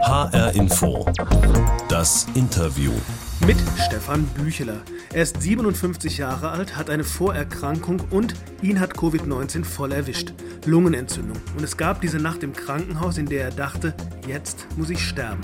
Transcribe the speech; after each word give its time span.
HR 0.00 0.54
Info. 0.54 1.04
Das 1.88 2.26
Interview. 2.34 2.92
Mit 3.46 3.56
Stefan 3.86 4.24
Bücheler. 4.28 4.80
Er 5.12 5.22
ist 5.22 5.42
57 5.42 6.18
Jahre 6.18 6.50
alt, 6.50 6.76
hat 6.76 6.88
eine 6.88 7.04
Vorerkrankung 7.04 8.00
und 8.10 8.34
ihn 8.62 8.80
hat 8.80 8.94
Covid-19 8.94 9.64
voll 9.64 9.92
erwischt. 9.92 10.32
Lungenentzündung. 10.64 11.36
Und 11.56 11.64
es 11.64 11.76
gab 11.76 12.00
diese 12.00 12.18
Nacht 12.18 12.42
im 12.42 12.52
Krankenhaus, 12.52 13.18
in 13.18 13.26
der 13.26 13.44
er 13.44 13.50
dachte, 13.50 13.94
jetzt 14.26 14.66
muss 14.76 14.90
ich 14.90 15.00
sterben. 15.00 15.42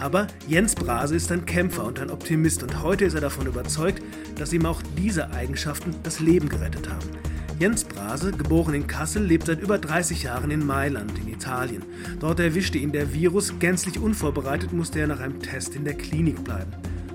Aber 0.00 0.26
Jens 0.46 0.74
Brase 0.74 1.16
ist 1.16 1.32
ein 1.32 1.44
Kämpfer 1.44 1.84
und 1.84 1.98
ein 1.98 2.10
Optimist 2.10 2.62
und 2.62 2.82
heute 2.82 3.04
ist 3.04 3.14
er 3.14 3.20
davon 3.20 3.46
überzeugt, 3.46 4.02
dass 4.36 4.52
ihm 4.52 4.66
auch 4.66 4.82
diese 4.96 5.30
Eigenschaften 5.30 5.94
das 6.02 6.20
Leben 6.20 6.48
gerettet 6.48 6.88
haben. 6.88 7.27
Jens 7.58 7.82
Brase, 7.82 8.30
geboren 8.30 8.72
in 8.74 8.86
Kassel, 8.86 9.24
lebt 9.24 9.46
seit 9.48 9.60
über 9.60 9.78
30 9.78 10.22
Jahren 10.22 10.52
in 10.52 10.64
Mailand 10.64 11.18
in 11.18 11.26
Italien. 11.26 11.82
Dort 12.20 12.38
erwischte 12.38 12.78
ihn 12.78 12.92
der 12.92 13.12
Virus, 13.12 13.58
gänzlich 13.58 13.98
unvorbereitet 13.98 14.72
musste 14.72 15.00
er 15.00 15.08
nach 15.08 15.18
einem 15.18 15.40
Test 15.40 15.74
in 15.74 15.84
der 15.84 15.94
Klinik 15.94 16.44
bleiben. 16.44 16.70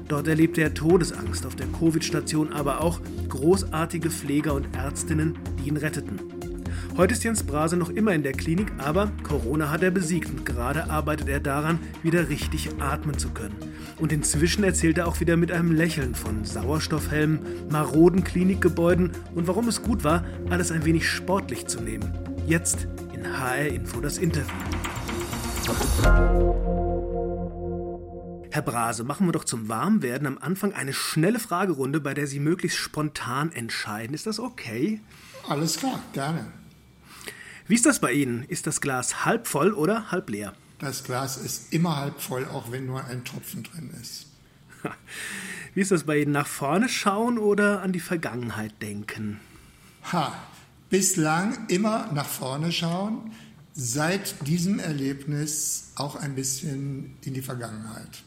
Dort 0.09 0.27
erlebte 0.27 0.59
er 0.59 0.73
Todesangst 0.73 1.45
auf 1.45 1.55
der 1.55 1.68
Covid-Station, 1.68 2.52
aber 2.52 2.82
auch 2.82 2.99
großartige 3.30 4.09
Pfleger 4.09 4.54
und 4.54 4.76
Ärztinnen, 4.76 5.38
die 5.59 5.70
ihn 5.70 5.77
retteten. 5.77 6.20
Heute 6.98 7.13
ist 7.13 7.23
Jens 7.23 7.44
Brase 7.44 7.77
noch 7.77 7.90
immer 7.90 8.12
in 8.12 8.23
der 8.23 8.34
Klinik, 8.34 8.73
aber 8.80 9.13
Corona 9.23 9.71
hat 9.71 9.82
er 9.82 9.91
besiegt 9.91 10.30
und 10.30 10.46
gerade 10.46 10.90
arbeitet 10.90 11.30
er 11.30 11.40
daran, 11.40 11.80
wieder 12.04 12.27
richtig 12.27 12.70
atmen 12.80 13.18
zu 13.18 13.30
können. 13.30 13.55
Und 14.00 14.12
inzwischen 14.12 14.64
erzählt 14.64 14.98
er 14.98 15.08
auch 15.08 15.20
wieder 15.20 15.38
mit 15.38 15.52
einem 15.52 15.72
Lächeln 15.72 16.16
von 16.16 16.46
Sauerstoffhelmen, 16.46 17.40
maroden 17.70 18.24
Klinikgebäuden 18.24 19.12
und 19.36 19.48
warum 19.48 19.68
es 19.68 19.82
gut 19.82 20.04
war, 20.04 20.24
alles 20.50 20.72
ein 20.72 20.86
wenig 20.86 21.08
sportlich 21.08 21.68
zu 21.68 21.80
nehmen. 21.82 22.12
Jetzt 22.48 22.88
in 23.14 23.40
HR 23.40 23.68
Info 23.68 24.02
das 24.02 24.18
Interview. 24.18 24.52
Herr 28.52 28.62
Brase, 28.62 29.04
machen 29.04 29.27
wir 29.27 29.32
doch 29.32 29.46
zum 29.46 29.68
Warmwerden 29.68 30.28
am 30.28 30.38
Anfang 30.38 30.74
eine 30.74 30.94
schnelle 30.94 31.40
Fragerunde, 31.40 32.00
bei 32.00 32.13
der 32.13 32.28
Sie 32.28 32.40
möglichst 32.40 32.78
spontan 32.78 33.52
entscheiden. 33.52 34.13
Ist 34.13 34.28
das 34.28 34.40
okay? 34.40 35.02
Alles 35.48 35.78
klar, 35.78 36.00
gerne. 36.13 36.46
Wie 37.68 37.76
ist 37.76 37.85
das 37.85 38.00
bei 38.00 38.12
Ihnen? 38.12 38.44
Ist 38.44 38.68
das 38.68 38.82
Glas 38.82 39.26
halb 39.26 39.48
voll 39.48 39.74
oder 39.74 40.12
halb 40.12 40.30
leer? 40.30 40.54
Das 40.84 41.05
Glas 41.05 41.37
ist 41.37 41.71
immer 41.71 41.95
halb 41.95 42.20
voll, 42.20 42.45
auch 42.45 42.71
wenn 42.71 42.85
nur 42.85 43.05
ein 43.05 43.23
Tropfen 43.23 43.63
drin 43.63 43.89
ist. 44.01 44.27
Wie 45.73 45.79
ist 45.79 45.91
das 45.91 46.03
bei 46.03 46.21
Ihnen? 46.21 46.34
Nach 46.34 46.45
vorne 46.45 46.89
schauen 46.89 47.37
oder 47.37 47.81
an 47.81 47.93
die 47.93 48.01
Vergangenheit 48.01 48.81
denken? 48.81 49.39
Ha, 50.11 50.37
bislang 50.89 51.67
immer 51.70 52.11
nach 52.11 52.27
vorne 52.27 52.73
schauen, 52.73 53.31
seit 53.73 54.45
diesem 54.45 54.79
Erlebnis 54.79 55.93
auch 55.95 56.17
ein 56.17 56.35
bisschen 56.35 57.15
in 57.23 57.34
die 57.34 57.41
Vergangenheit. 57.41 58.23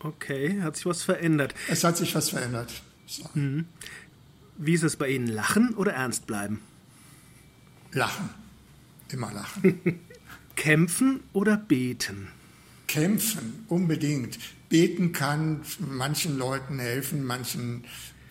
Okay, 0.00 0.60
hat 0.62 0.76
sich 0.76 0.86
was 0.86 1.02
verändert? 1.02 1.54
Es 1.68 1.84
hat 1.84 1.96
sich 1.96 2.14
was 2.14 2.28
verändert. 2.28 2.82
So. 3.06 3.24
Mhm. 3.32 3.64
Wie 4.58 4.74
ist 4.74 4.82
es 4.82 4.96
bei 4.96 5.08
Ihnen? 5.08 5.26
Lachen 5.26 5.74
oder 5.74 5.94
ernst 5.94 6.26
bleiben? 6.26 6.60
Lachen. 7.92 8.28
Immer 9.10 9.32
lachen. 9.32 9.80
Kämpfen 10.60 11.20
oder 11.32 11.56
beten? 11.56 12.28
Kämpfen, 12.86 13.64
unbedingt. 13.68 14.38
Beten 14.68 15.12
kann 15.12 15.62
manchen 15.78 16.36
Leuten 16.36 16.78
helfen, 16.78 17.24
manchen 17.24 17.84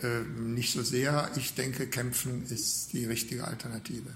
äh, 0.04 0.20
nicht 0.40 0.72
so 0.72 0.84
sehr. 0.84 1.32
Ich 1.38 1.56
denke, 1.56 1.88
kämpfen 1.88 2.44
ist 2.44 2.94
die 2.94 3.06
richtige 3.06 3.46
Alternative. 3.46 4.12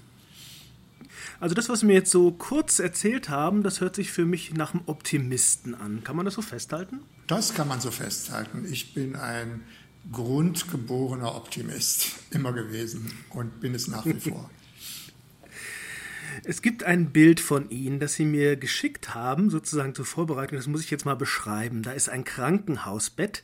Also 1.40 1.56
das, 1.56 1.68
was 1.68 1.84
wir 1.84 1.92
jetzt 1.92 2.12
so 2.12 2.30
kurz 2.30 2.78
erzählt 2.78 3.30
haben, 3.30 3.64
das 3.64 3.80
hört 3.80 3.96
sich 3.96 4.12
für 4.12 4.26
mich 4.26 4.54
nach 4.54 4.74
einem 4.74 4.84
Optimisten 4.86 5.74
an. 5.74 6.04
Kann 6.04 6.14
man 6.14 6.24
das 6.24 6.34
so 6.34 6.42
festhalten? 6.42 7.00
Das 7.26 7.52
kann 7.54 7.66
man 7.66 7.80
so 7.80 7.90
festhalten. 7.90 8.64
Ich 8.70 8.94
bin 8.94 9.16
ein 9.16 9.64
grundgeborener 10.12 11.34
Optimist 11.34 12.12
immer 12.30 12.52
gewesen 12.52 13.10
und 13.30 13.58
bin 13.58 13.74
es 13.74 13.88
nach 13.88 14.06
wie 14.06 14.14
vor. 14.20 14.48
Es 16.42 16.62
gibt 16.62 16.82
ein 16.82 17.10
Bild 17.10 17.40
von 17.40 17.70
Ihnen, 17.70 18.00
das 18.00 18.14
Sie 18.14 18.24
mir 18.24 18.56
geschickt 18.56 19.14
haben, 19.14 19.50
sozusagen 19.50 19.94
zur 19.94 20.04
Vorbereitung. 20.04 20.58
Das 20.58 20.66
muss 20.66 20.82
ich 20.82 20.90
jetzt 20.90 21.04
mal 21.04 21.14
beschreiben. 21.14 21.82
Da 21.82 21.92
ist 21.92 22.08
ein 22.08 22.24
Krankenhausbett 22.24 23.42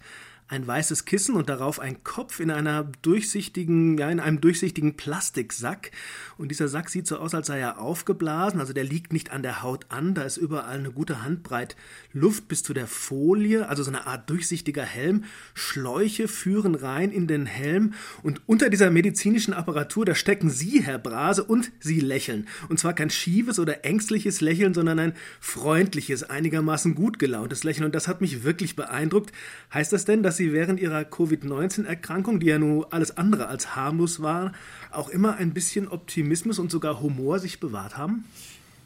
ein 0.50 0.66
weißes 0.66 1.04
Kissen 1.04 1.36
und 1.36 1.48
darauf 1.48 1.78
ein 1.78 2.02
Kopf 2.02 2.40
in 2.40 2.50
einer 2.50 2.90
durchsichtigen, 3.02 3.96
ja, 3.96 4.10
in 4.10 4.18
einem 4.18 4.40
durchsichtigen 4.40 4.96
Plastiksack. 4.96 5.92
Und 6.38 6.50
dieser 6.50 6.66
Sack 6.66 6.90
sieht 6.90 7.06
so 7.06 7.18
aus, 7.18 7.34
als 7.34 7.46
sei 7.46 7.60
er 7.60 7.78
aufgeblasen. 7.78 8.58
Also 8.58 8.72
der 8.72 8.82
liegt 8.82 9.12
nicht 9.12 9.30
an 9.30 9.44
der 9.44 9.62
Haut 9.62 9.86
an. 9.90 10.12
Da 10.12 10.22
ist 10.22 10.38
überall 10.38 10.76
eine 10.76 10.90
gute 10.90 11.22
Handbreit 11.22 11.76
Luft 12.12 12.48
bis 12.48 12.64
zu 12.64 12.74
der 12.74 12.88
Folie, 12.88 13.68
also 13.68 13.84
so 13.84 13.90
eine 13.90 14.08
Art 14.08 14.28
durchsichtiger 14.28 14.82
Helm. 14.82 15.22
Schläuche 15.54 16.26
führen 16.26 16.74
rein 16.74 17.12
in 17.12 17.28
den 17.28 17.46
Helm. 17.46 17.94
Und 18.24 18.42
unter 18.46 18.70
dieser 18.70 18.90
medizinischen 18.90 19.54
Apparatur, 19.54 20.04
da 20.04 20.16
stecken 20.16 20.50
Sie, 20.50 20.82
Herr 20.82 20.98
Brase, 20.98 21.44
und 21.44 21.70
Sie 21.78 22.00
lächeln. 22.00 22.48
Und 22.68 22.80
zwar 22.80 22.94
kein 22.94 23.10
schiefes 23.10 23.60
oder 23.60 23.84
ängstliches 23.84 24.40
Lächeln, 24.40 24.74
sondern 24.74 24.98
ein 24.98 25.12
freundliches, 25.38 26.24
einigermaßen 26.24 26.96
gut 26.96 27.20
gelauntes 27.20 27.62
Lächeln. 27.62 27.84
Und 27.84 27.94
das 27.94 28.08
hat 28.08 28.20
mich 28.20 28.42
wirklich 28.42 28.74
beeindruckt. 28.74 29.30
Heißt 29.72 29.92
das 29.92 30.04
denn, 30.04 30.24
dass 30.24 30.39
Sie 30.40 30.54
während 30.54 30.80
Ihrer 30.80 31.04
Covid-19-Erkrankung, 31.04 32.40
die 32.40 32.46
ja 32.46 32.58
nun 32.58 32.86
alles 32.90 33.18
andere 33.18 33.48
als 33.48 33.76
harmlos 33.76 34.22
war, 34.22 34.52
auch 34.90 35.10
immer 35.10 35.36
ein 35.36 35.52
bisschen 35.52 35.86
Optimismus 35.86 36.58
und 36.58 36.70
sogar 36.70 37.02
Humor 37.02 37.38
sich 37.38 37.60
bewahrt 37.60 37.98
haben? 37.98 38.24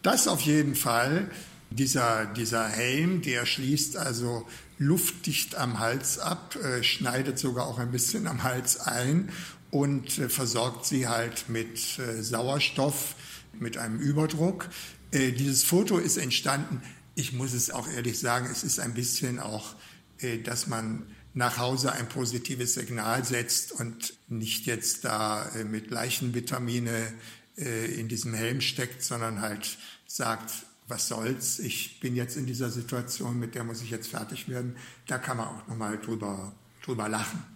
Das 0.03 0.26
auf 0.26 0.41
jeden 0.41 0.75
Fall. 0.75 1.31
Dieser, 1.70 2.26
dieser 2.26 2.69
Helm, 2.69 3.22
der 3.22 3.47
schließt 3.47 3.97
also 3.97 4.48
luftdicht 4.78 5.54
am 5.54 5.78
Hals 5.78 6.19
ab, 6.19 6.56
äh, 6.56 6.82
schneidet 6.82 7.38
sogar 7.38 7.66
auch 7.66 7.78
ein 7.78 7.92
bisschen 7.92 8.26
am 8.26 8.42
Hals 8.42 8.81
ein 8.81 9.28
und 9.71 10.19
äh, 10.19 10.28
versorgt 10.28 10.86
sie 10.86 11.06
halt 11.06 11.48
mit 11.48 12.00
äh, 12.00 12.21
Sauerstoff, 12.21 13.15
mit 13.60 13.78
einem 13.78 14.00
Überdruck. 14.00 14.69
Äh, 15.12 15.31
dieses 15.31 15.62
Foto 15.62 15.98
ist 15.98 16.16
entstanden, 16.16 16.82
ich 17.15 17.32
muss 17.32 17.53
es 17.53 17.71
auch 17.71 17.88
ehrlich 17.88 18.19
sagen, 18.19 18.48
es 18.50 18.65
ist 18.65 18.81
ein 18.81 18.94
bisschen 18.94 19.38
auch, 19.38 19.76
äh, 20.19 20.38
dass 20.38 20.66
man 20.66 21.06
nach 21.34 21.59
Hause 21.59 21.93
ein 21.93 22.09
positives 22.09 22.75
Signal 22.75 23.25
setzt 23.25 23.72
und 23.72 24.15
nicht 24.28 24.67
jetzt 24.67 25.05
da 25.05 25.49
äh, 25.50 25.65
mit 25.65 25.91
Leichenvitamine 25.91 27.12
äh, 27.59 28.00
in 28.00 28.09
diesem 28.09 28.34
Helm 28.34 28.61
steckt, 28.61 29.03
sondern 29.03 29.41
halt 29.41 29.77
sagt, 30.06 30.53
was 30.87 31.09
soll's, 31.09 31.59
ich 31.59 31.99
bin 32.00 32.15
jetzt 32.15 32.37
in 32.37 32.47
dieser 32.47 32.71
Situation, 32.71 33.39
mit 33.39 33.55
der 33.55 33.65
muss 33.65 33.83
ich 33.83 33.91
jetzt 33.91 34.09
fertig 34.09 34.49
werden. 34.49 34.77
Da 35.06 35.19
kann 35.19 35.39
man 35.39 35.49
auch 35.49 35.69
nochmal 35.69 35.99
drüber, 35.99 36.53
drüber 36.83 37.09
lachen. 37.09 37.53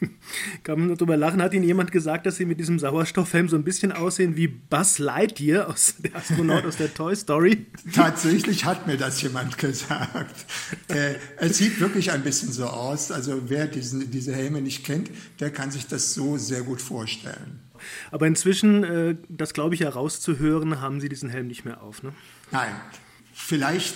Kann 0.62 0.80
man 0.80 0.94
darüber 0.94 1.16
lachen? 1.16 1.42
Hat 1.42 1.54
Ihnen 1.54 1.64
jemand 1.64 1.92
gesagt, 1.92 2.26
dass 2.26 2.36
Sie 2.36 2.44
mit 2.44 2.60
diesem 2.60 2.78
Sauerstoffhelm 2.78 3.48
so 3.48 3.56
ein 3.56 3.64
bisschen 3.64 3.92
aussehen 3.92 4.36
wie 4.36 4.48
Buzz 4.48 4.98
Lightyear, 4.98 5.68
aus, 5.68 5.94
der 5.98 6.14
Astronaut 6.16 6.64
aus 6.64 6.76
der 6.76 6.92
Toy 6.92 7.14
Story? 7.16 7.66
Tatsächlich 7.92 8.64
hat 8.64 8.86
mir 8.86 8.96
das 8.96 9.20
jemand 9.22 9.58
gesagt. 9.58 10.46
Äh, 10.88 11.14
es 11.38 11.58
sieht 11.58 11.80
wirklich 11.80 12.12
ein 12.12 12.22
bisschen 12.22 12.52
so 12.52 12.66
aus. 12.66 13.10
Also 13.10 13.42
wer 13.48 13.66
diesen, 13.66 14.10
diese 14.10 14.34
Helme 14.34 14.60
nicht 14.60 14.84
kennt, 14.84 15.10
der 15.40 15.50
kann 15.50 15.70
sich 15.70 15.86
das 15.86 16.14
so 16.14 16.36
sehr 16.36 16.62
gut 16.62 16.80
vorstellen. 16.80 17.60
Aber 18.10 18.26
inzwischen, 18.26 18.84
äh, 18.84 19.16
das 19.28 19.54
glaube 19.54 19.74
ich 19.74 19.80
herauszuhören, 19.80 20.80
haben 20.80 21.00
Sie 21.00 21.08
diesen 21.08 21.28
Helm 21.28 21.46
nicht 21.46 21.64
mehr 21.64 21.82
auf, 21.82 22.02
ne? 22.02 22.12
Nein. 22.50 22.74
Vielleicht 23.32 23.94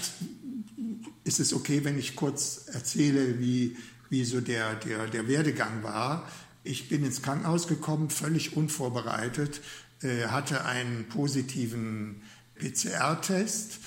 ist 1.24 1.40
es 1.40 1.52
okay, 1.52 1.84
wenn 1.84 1.98
ich 1.98 2.16
kurz 2.16 2.66
erzähle, 2.72 3.40
wie 3.40 3.76
wie 4.12 4.26
so 4.26 4.42
der, 4.42 4.74
der, 4.74 5.06
der 5.06 5.26
Werdegang 5.26 5.82
war. 5.82 6.28
Ich 6.64 6.90
bin 6.90 7.02
ins 7.02 7.22
Krankenhaus 7.22 7.66
gekommen, 7.66 8.10
völlig 8.10 8.58
unvorbereitet, 8.58 9.62
äh, 10.02 10.26
hatte 10.26 10.66
einen 10.66 11.08
positiven 11.08 12.20
PCR-Test. 12.56 13.78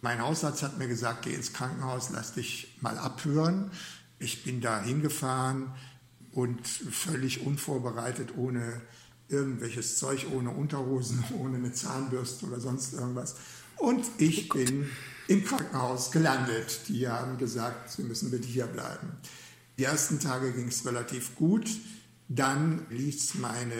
Mein 0.00 0.22
Hausarzt 0.22 0.62
hat 0.62 0.78
mir 0.78 0.88
gesagt, 0.88 1.26
geh 1.26 1.34
ins 1.34 1.52
Krankenhaus, 1.52 2.08
lass 2.14 2.32
dich 2.32 2.78
mal 2.80 2.96
abhören. 2.96 3.70
Ich 4.18 4.42
bin 4.42 4.62
da 4.62 4.82
hingefahren 4.82 5.70
und 6.32 6.66
völlig 6.66 7.44
unvorbereitet, 7.44 8.38
ohne 8.38 8.80
irgendwelches 9.28 9.98
Zeug, 9.98 10.28
ohne 10.32 10.48
Unterhosen, 10.48 11.22
ohne 11.38 11.58
eine 11.58 11.74
Zahnbürste 11.74 12.46
oder 12.46 12.58
sonst 12.58 12.94
irgendwas. 12.94 13.36
Und 13.76 14.06
ich 14.16 14.50
oh 14.50 14.54
bin 14.54 14.88
im 15.28 15.44
Krankenhaus 15.44 16.10
gelandet. 16.10 16.88
Die 16.88 17.06
haben 17.06 17.36
gesagt, 17.36 17.92
Sie 17.92 18.02
müssen 18.02 18.30
bitte 18.30 18.48
hier 18.48 18.66
bleiben. 18.66 19.12
Die 19.78 19.84
ersten 19.84 20.20
Tage 20.20 20.52
ging 20.52 20.68
es 20.68 20.86
relativ 20.86 21.34
gut, 21.34 21.68
dann 22.28 22.86
ließ 22.90 23.34
meine 23.36 23.74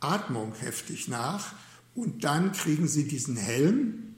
Atmung 0.00 0.54
heftig 0.54 1.08
nach 1.08 1.54
und 1.94 2.24
dann 2.24 2.52
kriegen 2.52 2.88
sie 2.88 3.06
diesen 3.06 3.36
Helm. 3.36 4.16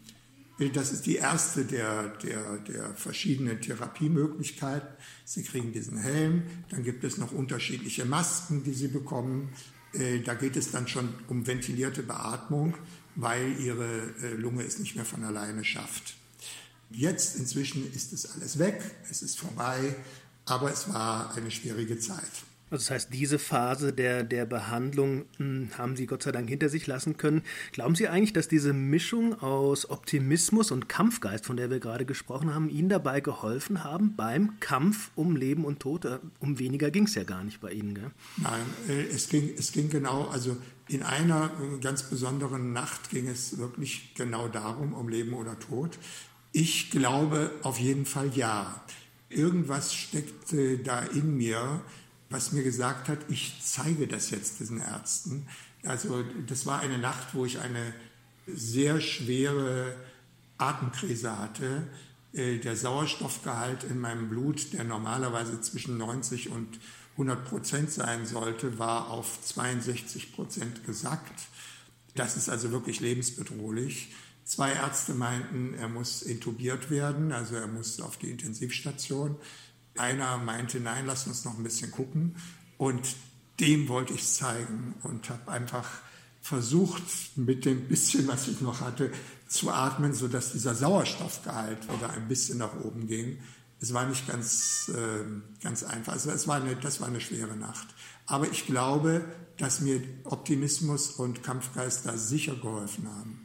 Das 0.72 0.92
ist 0.92 1.06
die 1.06 1.16
erste 1.16 1.64
der, 1.64 2.08
der, 2.18 2.58
der 2.58 2.94
verschiedenen 2.94 3.60
Therapiemöglichkeiten. 3.60 4.88
Sie 5.24 5.42
kriegen 5.42 5.72
diesen 5.72 5.98
Helm, 5.98 6.44
dann 6.70 6.84
gibt 6.84 7.04
es 7.04 7.18
noch 7.18 7.32
unterschiedliche 7.32 8.04
Masken, 8.04 8.62
die 8.62 8.72
sie 8.72 8.88
bekommen. 8.88 9.50
Äh, 9.92 10.20
da 10.20 10.34
geht 10.34 10.56
es 10.56 10.70
dann 10.70 10.88
schon 10.88 11.08
um 11.28 11.46
ventilierte 11.46 12.02
Beatmung, 12.02 12.74
weil 13.16 13.58
ihre 13.60 14.14
äh, 14.22 14.34
Lunge 14.34 14.62
es 14.62 14.78
nicht 14.78 14.96
mehr 14.96 15.04
von 15.04 15.24
alleine 15.24 15.64
schafft. 15.64 16.14
Jetzt 16.90 17.36
inzwischen 17.36 17.92
ist 17.92 18.12
es 18.12 18.30
alles 18.30 18.58
weg, 18.58 18.80
es 19.10 19.22
ist 19.22 19.38
vorbei, 19.38 19.96
aber 20.46 20.70
es 20.70 20.92
war 20.92 21.34
eine 21.36 21.50
schwierige 21.50 21.98
Zeit. 21.98 22.30
Also 22.70 22.82
das 22.86 22.90
heißt, 22.90 23.08
diese 23.12 23.38
Phase 23.38 23.92
der, 23.92 24.24
der 24.24 24.46
Behandlung 24.46 25.26
mh, 25.38 25.38
hm, 25.38 25.70
haben 25.78 25.96
Sie 25.96 26.06
Gott 26.06 26.22
sei 26.22 26.32
Dank 26.32 26.48
hinter 26.48 26.68
sich 26.68 26.86
lassen 26.86 27.16
können. 27.16 27.42
Glauben 27.72 27.94
Sie 27.94 28.08
eigentlich, 28.08 28.32
dass 28.32 28.48
diese 28.48 28.72
Mischung 28.72 29.40
aus 29.40 29.88
Optimismus 29.90 30.72
und 30.72 30.88
Kampfgeist, 30.88 31.46
von 31.46 31.56
der 31.56 31.70
wir 31.70 31.78
gerade 31.78 32.04
gesprochen 32.04 32.54
haben, 32.54 32.68
Ihnen 32.68 32.88
dabei 32.88 33.20
geholfen 33.20 33.84
haben 33.84 34.16
beim 34.16 34.58
Kampf 34.60 35.10
um 35.14 35.36
Leben 35.36 35.64
und 35.64 35.80
Tod? 35.80 36.04
Äh, 36.04 36.18
um 36.40 36.58
weniger 36.58 36.90
ging 36.90 37.04
es 37.04 37.14
ja 37.14 37.22
gar 37.22 37.44
nicht 37.44 37.60
bei 37.60 37.70
Ihnen, 37.70 37.94
gell? 37.94 38.10
Nein, 38.38 38.64
äh, 38.88 39.02
es 39.04 39.28
ging, 39.28 39.50
es 39.56 39.70
ging 39.70 39.88
genau, 39.90 40.24
also 40.28 40.56
in 40.88 41.02
einer 41.02 41.52
äh, 41.60 41.78
ganz 41.80 42.02
besonderen 42.04 42.72
Nacht 42.72 43.10
ging 43.10 43.28
es 43.28 43.58
wirklich 43.58 44.14
genau 44.14 44.48
darum, 44.48 44.94
um 44.94 45.08
Leben 45.08 45.34
oder 45.34 45.58
Tod. 45.58 45.98
Ich 46.50 46.90
glaube 46.90 47.50
auf 47.62 47.78
jeden 47.78 48.06
Fall 48.06 48.30
ja. 48.34 48.82
Irgendwas 49.34 49.94
steckte 49.94 50.78
da 50.78 51.00
in 51.00 51.36
mir, 51.36 51.82
was 52.30 52.52
mir 52.52 52.62
gesagt 52.62 53.08
hat, 53.08 53.18
ich 53.28 53.60
zeige 53.62 54.06
das 54.06 54.30
jetzt 54.30 54.60
diesen 54.60 54.80
Ärzten. 54.80 55.46
Also 55.82 56.24
das 56.46 56.66
war 56.66 56.80
eine 56.80 56.98
Nacht, 56.98 57.34
wo 57.34 57.44
ich 57.44 57.60
eine 57.60 57.94
sehr 58.46 59.00
schwere 59.00 59.94
Atemkrise 60.58 61.38
hatte. 61.38 61.86
Äh, 62.32 62.58
der 62.58 62.76
Sauerstoffgehalt 62.76 63.84
in 63.84 64.00
meinem 64.00 64.28
Blut, 64.28 64.72
der 64.72 64.84
normalerweise 64.84 65.60
zwischen 65.60 65.98
90 65.98 66.50
und 66.50 66.80
100 67.12 67.44
Prozent 67.44 67.90
sein 67.90 68.26
sollte, 68.26 68.78
war 68.78 69.10
auf 69.10 69.40
62 69.42 70.32
Prozent 70.32 70.84
gesackt. 70.84 71.42
Das 72.14 72.36
ist 72.36 72.48
also 72.48 72.70
wirklich 72.72 73.00
lebensbedrohlich. 73.00 74.12
Zwei 74.44 74.72
Ärzte 74.72 75.14
meinten, 75.14 75.74
er 75.74 75.88
muss 75.88 76.20
intubiert 76.22 76.90
werden, 76.90 77.32
also 77.32 77.54
er 77.54 77.66
muss 77.66 78.00
auf 78.00 78.18
die 78.18 78.30
Intensivstation. 78.30 79.36
Einer 79.96 80.36
meinte, 80.36 80.80
nein, 80.80 81.06
lass 81.06 81.26
uns 81.26 81.44
noch 81.44 81.56
ein 81.56 81.64
bisschen 81.64 81.90
gucken. 81.90 82.36
Und 82.76 83.16
dem 83.60 83.88
wollte 83.88 84.12
ich 84.12 84.26
zeigen 84.26 84.94
und 85.02 85.30
habe 85.30 85.50
einfach 85.50 85.88
versucht, 86.42 87.02
mit 87.36 87.64
dem 87.64 87.88
bisschen, 87.88 88.28
was 88.28 88.48
ich 88.48 88.60
noch 88.60 88.82
hatte, 88.82 89.10
zu 89.48 89.70
atmen, 89.70 90.12
sodass 90.12 90.52
dieser 90.52 90.74
Sauerstoffgehalt 90.74 91.84
wieder 91.84 92.10
ein 92.10 92.28
bisschen 92.28 92.58
nach 92.58 92.74
oben 92.82 93.06
ging. 93.06 93.38
Es 93.80 93.94
war 93.94 94.06
nicht 94.06 94.26
ganz, 94.26 94.90
äh, 94.94 95.24
ganz 95.62 95.84
einfach. 95.84 96.12
Also 96.12 96.30
es 96.30 96.46
war 96.46 96.56
eine, 96.56 96.76
das 96.76 97.00
war 97.00 97.08
eine 97.08 97.20
schwere 97.20 97.56
Nacht. 97.56 97.86
Aber 98.26 98.50
ich 98.50 98.66
glaube, 98.66 99.24
dass 99.56 99.80
mir 99.80 100.02
Optimismus 100.24 101.12
und 101.12 101.42
Kampfgeist 101.42 102.04
da 102.04 102.16
sicher 102.18 102.56
geholfen 102.56 103.08
haben. 103.08 103.43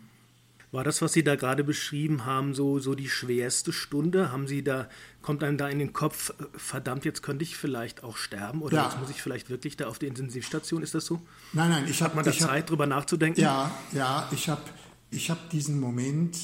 War 0.71 0.83
das, 0.83 1.01
was 1.01 1.13
Sie 1.13 1.23
da 1.23 1.35
gerade 1.35 1.63
beschrieben 1.63 2.25
haben, 2.25 2.53
so, 2.53 2.77
so 2.77 2.93
die 2.93 3.09
schwerste 3.09 3.73
Stunde? 3.73 4.31
Haben 4.31 4.47
Sie 4.47 4.63
da, 4.63 4.87
kommt 5.23 5.43
einem 5.43 5.57
da 5.57 5.67
in 5.67 5.79
den 5.79 5.93
Kopf, 5.93 6.29
äh, 6.29 6.43
verdammt, 6.55 7.05
jetzt 7.05 7.23
könnte 7.23 7.43
ich 7.43 7.57
vielleicht 7.57 8.03
auch 8.03 8.17
sterben 8.17 8.61
oder 8.61 8.77
ja. 8.77 8.85
jetzt 8.85 8.99
muss 8.99 9.09
ich 9.09 9.21
vielleicht 9.21 9.49
wirklich 9.49 9.77
da 9.77 9.87
auf 9.87 9.97
die 9.97 10.05
Intensivstation? 10.05 10.83
Ist 10.83 10.93
das 10.93 11.05
so? 11.05 11.21
Nein, 11.53 11.71
nein, 11.71 11.85
ich 11.89 12.03
habe. 12.03 12.15
Man 12.15 12.23
da 12.23 12.31
Zeit, 12.31 12.49
hab, 12.49 12.67
drüber 12.67 12.85
nachzudenken? 12.85 13.41
Ja, 13.41 13.71
ja, 13.93 14.29
ich 14.31 14.47
habe 14.47 14.61
ich 15.09 15.31
hab 15.31 15.49
diesen 15.49 15.79
Moment 15.79 16.37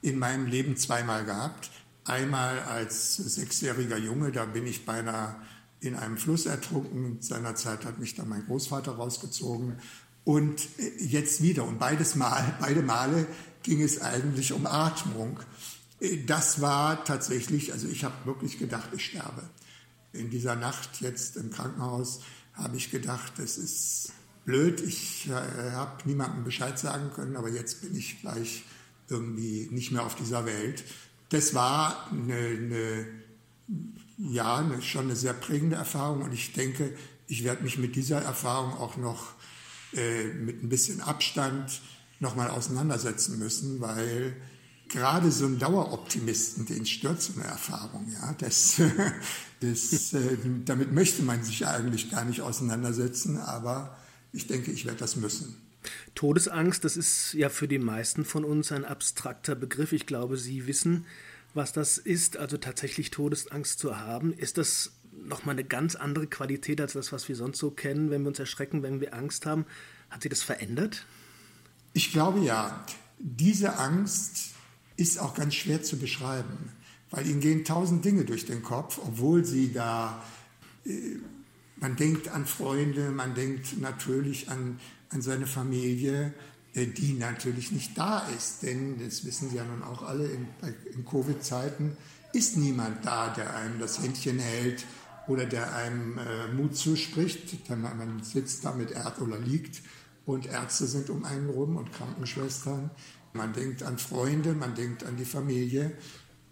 in 0.00 0.18
meinem 0.18 0.46
Leben 0.46 0.76
zweimal 0.76 1.24
gehabt. 1.24 1.70
Einmal 2.04 2.60
als 2.60 3.16
sechsjähriger 3.16 3.98
Junge, 3.98 4.30
da 4.32 4.44
bin 4.44 4.66
ich 4.66 4.84
beinahe 4.84 5.36
in 5.80 5.96
einem 5.96 6.16
Fluss 6.16 6.46
ertrunken. 6.46 7.20
Seinerzeit 7.20 7.84
hat 7.84 7.98
mich 7.98 8.14
da 8.14 8.24
mein 8.24 8.44
Großvater 8.46 8.92
rausgezogen. 8.92 9.78
Und 10.24 10.60
äh, 10.78 11.04
jetzt 11.04 11.42
wieder. 11.42 11.64
Und 11.64 11.80
beides 11.80 12.14
Mal, 12.14 12.56
beide 12.60 12.82
Male 12.82 13.26
ging 13.62 13.82
es 13.82 14.00
eigentlich 14.00 14.52
um 14.52 14.66
Atmung. 14.66 15.40
Das 16.26 16.60
war 16.60 17.04
tatsächlich, 17.04 17.72
also 17.72 17.88
ich 17.88 18.04
habe 18.04 18.14
wirklich 18.24 18.58
gedacht, 18.58 18.88
ich 18.94 19.06
sterbe. 19.06 19.48
In 20.12 20.30
dieser 20.30 20.56
Nacht 20.56 21.00
jetzt 21.00 21.36
im 21.36 21.50
Krankenhaus 21.50 22.20
habe 22.54 22.76
ich 22.76 22.90
gedacht, 22.90 23.38
es 23.38 23.56
ist 23.56 24.12
blöd, 24.44 24.80
ich 24.80 25.28
äh, 25.28 25.70
habe 25.72 26.06
niemandem 26.06 26.44
Bescheid 26.44 26.78
sagen 26.78 27.10
können, 27.14 27.36
aber 27.36 27.48
jetzt 27.48 27.80
bin 27.80 27.94
ich 27.94 28.20
gleich 28.20 28.64
irgendwie 29.08 29.68
nicht 29.70 29.92
mehr 29.92 30.04
auf 30.04 30.16
dieser 30.16 30.44
Welt. 30.44 30.84
Das 31.28 31.54
war 31.54 32.10
eine, 32.10 32.34
eine 32.34 33.06
ja, 34.18 34.56
eine, 34.56 34.82
schon 34.82 35.04
eine 35.04 35.16
sehr 35.16 35.32
prägende 35.32 35.76
Erfahrung 35.76 36.22
und 36.22 36.32
ich 36.32 36.52
denke, 36.52 36.94
ich 37.26 37.44
werde 37.44 37.62
mich 37.62 37.78
mit 37.78 37.96
dieser 37.96 38.20
Erfahrung 38.20 38.74
auch 38.74 38.96
noch 38.96 39.28
äh, 39.94 40.24
mit 40.24 40.62
ein 40.62 40.68
bisschen 40.68 41.00
Abstand 41.00 41.80
nochmal 42.22 42.48
auseinandersetzen 42.50 43.38
müssen, 43.38 43.80
weil 43.80 44.36
gerade 44.88 45.30
so 45.32 45.46
ein 45.46 45.58
Daueroptimisten, 45.58 46.64
den 46.66 46.86
stört 46.86 47.20
so 47.20 47.34
eine 47.34 47.44
Erfahrung. 47.44 48.10
Ja? 48.12 48.34
Das, 48.38 48.80
das, 49.60 50.12
äh, 50.14 50.38
damit 50.64 50.92
möchte 50.92 51.22
man 51.22 51.42
sich 51.42 51.66
eigentlich 51.66 52.10
gar 52.10 52.24
nicht 52.24 52.40
auseinandersetzen, 52.40 53.38
aber 53.38 53.98
ich 54.32 54.46
denke, 54.46 54.70
ich 54.70 54.86
werde 54.86 55.00
das 55.00 55.16
müssen. 55.16 55.56
Todesangst, 56.14 56.84
das 56.84 56.96
ist 56.96 57.32
ja 57.32 57.48
für 57.48 57.66
die 57.66 57.80
meisten 57.80 58.24
von 58.24 58.44
uns 58.44 58.70
ein 58.70 58.84
abstrakter 58.84 59.56
Begriff. 59.56 59.92
Ich 59.92 60.06
glaube, 60.06 60.36
Sie 60.36 60.68
wissen, 60.68 61.06
was 61.54 61.72
das 61.72 61.98
ist, 61.98 62.36
also 62.36 62.56
tatsächlich 62.56 63.10
Todesangst 63.10 63.80
zu 63.80 63.98
haben. 63.98 64.32
Ist 64.32 64.58
das 64.58 64.92
nochmal 65.26 65.54
eine 65.56 65.64
ganz 65.64 65.96
andere 65.96 66.28
Qualität 66.28 66.80
als 66.80 66.92
das, 66.92 67.10
was 67.10 67.28
wir 67.28 67.34
sonst 67.34 67.58
so 67.58 67.72
kennen, 67.72 68.10
wenn 68.10 68.22
wir 68.22 68.28
uns 68.28 68.38
erschrecken, 68.38 68.84
wenn 68.84 69.00
wir 69.00 69.12
Angst 69.12 69.44
haben? 69.44 69.66
Hat 70.08 70.22
Sie 70.22 70.28
das 70.28 70.42
verändert? 70.42 71.04
Ich 71.92 72.12
glaube 72.12 72.40
ja. 72.40 72.84
Diese 73.18 73.78
Angst 73.78 74.50
ist 74.96 75.18
auch 75.20 75.34
ganz 75.34 75.54
schwer 75.54 75.82
zu 75.82 75.96
beschreiben, 75.96 76.72
weil 77.10 77.26
ihnen 77.26 77.40
gehen 77.40 77.64
tausend 77.64 78.04
Dinge 78.04 78.24
durch 78.24 78.46
den 78.46 78.62
Kopf, 78.62 78.98
obwohl 78.98 79.44
sie 79.44 79.72
da, 79.72 80.22
äh, 80.84 81.18
man 81.76 81.94
denkt 81.96 82.28
an 82.28 82.46
Freunde, 82.46 83.10
man 83.10 83.34
denkt 83.34 83.80
natürlich 83.80 84.50
an, 84.50 84.80
an 85.10 85.22
seine 85.22 85.46
Familie, 85.46 86.34
äh, 86.74 86.86
die 86.86 87.12
natürlich 87.12 87.70
nicht 87.70 87.96
da 87.96 88.26
ist, 88.36 88.62
denn 88.62 88.98
das 88.98 89.24
wissen 89.24 89.50
Sie 89.50 89.56
ja 89.56 89.64
nun 89.64 89.82
auch 89.82 90.02
alle, 90.02 90.26
in, 90.26 90.48
in 90.94 91.04
Covid-Zeiten 91.04 91.96
ist 92.32 92.56
niemand 92.56 93.04
da, 93.04 93.28
der 93.28 93.54
einem 93.54 93.78
das 93.78 94.00
Händchen 94.00 94.38
hält 94.38 94.84
oder 95.28 95.44
der 95.44 95.74
einem 95.76 96.18
äh, 96.18 96.52
Mut 96.54 96.76
zuspricht. 96.76 97.68
Man 97.68 98.22
sitzt 98.22 98.64
da 98.64 98.72
mit 98.72 98.90
Erd 98.90 99.20
oder 99.20 99.38
liegt 99.38 99.82
und 100.26 100.46
Ärzte 100.46 100.86
sind 100.86 101.10
um 101.10 101.24
einen 101.24 101.50
rum 101.50 101.76
und 101.76 101.92
Krankenschwestern. 101.92 102.90
Man 103.32 103.52
denkt 103.52 103.82
an 103.82 103.98
Freunde, 103.98 104.52
man 104.54 104.74
denkt 104.74 105.04
an 105.04 105.16
die 105.16 105.24
Familie, 105.24 105.96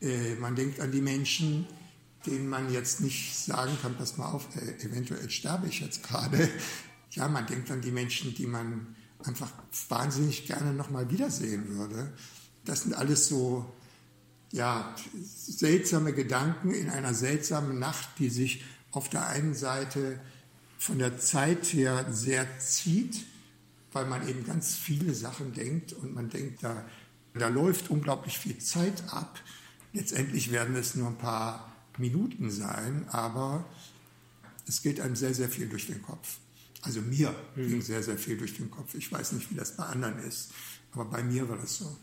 äh, 0.01 0.35
man 0.37 0.57
denkt 0.57 0.81
an 0.81 0.91
die 0.91 1.03
Menschen, 1.03 1.67
denen 2.27 2.49
man 2.49 2.73
jetzt 2.73 3.01
nicht 3.01 3.37
sagen 3.37 3.77
kann, 3.81 3.97
pass 3.97 4.17
mal 4.17 4.31
auf, 4.31 4.49
äh, 4.57 4.85
eventuell 4.85 5.29
sterbe 5.31 5.69
ich 5.69 5.81
jetzt 5.81 6.03
gerade. 6.03 6.49
Ja, 7.13 7.27
man 7.27 7.45
denkt 7.45 7.69
an 7.73 7.81
die 7.81 7.91
Menschen, 7.91 8.37
die 8.37 8.47
man 8.47 8.95
einfach 9.25 9.51
wahnsinnig 9.89 10.47
gerne 10.47 10.73
nochmal 10.73 11.11
wiedersehen 11.11 11.77
würde. 11.77 12.13
Das 12.65 12.83
sind 12.83 12.95
alles 12.95 13.27
so 13.27 13.69
ja, 14.53 14.95
seltsame 15.25 16.13
Gedanken 16.13 16.73
in 16.73 16.89
einer 16.89 17.13
seltsamen 17.13 17.81
Nacht, 17.81 18.09
die 18.21 18.29
sich 18.29 18.65
auf 18.93 19.09
der 19.09 19.27
einen 19.27 19.55
Seite 19.55 20.21
von 20.79 20.99
der 20.99 21.19
Zeit 21.19 21.73
her 21.73 22.07
sehr 22.11 22.47
zieht, 22.59 23.25
weil 23.93 24.07
man 24.07 24.27
eben 24.29 24.45
ganz 24.45 24.75
viele 24.75 25.15
Sachen 25.15 25.53
denkt 25.53 25.93
und 25.93 26.15
man 26.15 26.29
denkt, 26.29 26.63
da, 26.63 26.85
da 27.35 27.49
läuft 27.49 27.91
unglaublich 27.91 28.39
viel 28.39 28.59
Zeit 28.59 29.03
ab. 29.13 29.41
Letztendlich 29.93 30.53
werden 30.53 30.77
es 30.77 30.95
nur 30.95 31.09
ein 31.09 31.19
paar 31.19 31.73
Minuten 31.99 32.51
sein, 32.51 33.07
aber 33.09 33.65
es 34.67 34.83
geht 34.83 35.01
einem 35.01 35.17
sehr, 35.17 35.35
sehr 35.35 35.49
viel 35.49 35.69
durch 35.69 35.87
den 35.87 36.03
Kopf. 36.03 36.39
Also 36.83 37.01
mir 37.01 37.35
mhm. 37.57 37.69
ging 37.69 37.83
sehr, 37.83 38.03
sehr 38.03 38.17
viel 38.17 38.37
durch 38.37 38.57
den 38.57 38.71
Kopf. 38.71 38.95
Ich 38.95 39.11
weiß 39.11 39.33
nicht, 39.33 39.51
wie 39.51 39.57
das 39.57 39.77
bei 39.77 39.85
anderen 39.85 40.19
ist, 40.21 40.53
aber 40.93 41.05
bei 41.05 41.23
mir 41.23 41.49
war 41.49 41.57
das 41.57 41.77
so. 41.77 41.97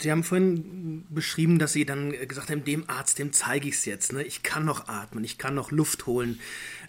Sie 0.00 0.10
haben 0.10 0.24
vorhin 0.24 1.04
beschrieben, 1.10 1.58
dass 1.58 1.74
Sie 1.74 1.84
dann 1.84 2.10
gesagt 2.26 2.50
haben, 2.50 2.64
dem 2.64 2.88
Arzt, 2.88 3.18
dem 3.18 3.32
zeige 3.32 3.68
ich 3.68 3.76
es 3.76 3.84
jetzt. 3.84 4.12
Ne? 4.12 4.24
Ich 4.24 4.42
kann 4.42 4.64
noch 4.64 4.88
atmen, 4.88 5.22
ich 5.22 5.38
kann 5.38 5.54
noch 5.54 5.70
Luft 5.70 6.06
holen. 6.06 6.40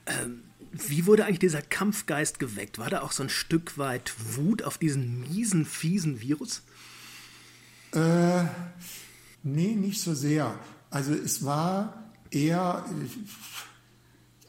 Ähm, 0.05 0.41
wie 0.73 1.05
wurde 1.05 1.25
eigentlich 1.25 1.39
dieser 1.39 1.61
Kampfgeist 1.61 2.39
geweckt? 2.39 2.79
War 2.79 2.89
da 2.89 3.01
auch 3.01 3.11
so 3.11 3.23
ein 3.23 3.29
Stück 3.29 3.77
weit 3.77 4.13
Wut 4.35 4.63
auf 4.63 4.77
diesen 4.77 5.21
miesen, 5.21 5.65
fiesen 5.65 6.19
Virus? 6.19 6.63
Äh, 7.93 8.45
nee, 9.43 9.75
nicht 9.75 10.01
so 10.01 10.15
sehr. 10.15 10.59
Also 10.89 11.13
es 11.13 11.45
war 11.45 12.11
eher, 12.31 12.85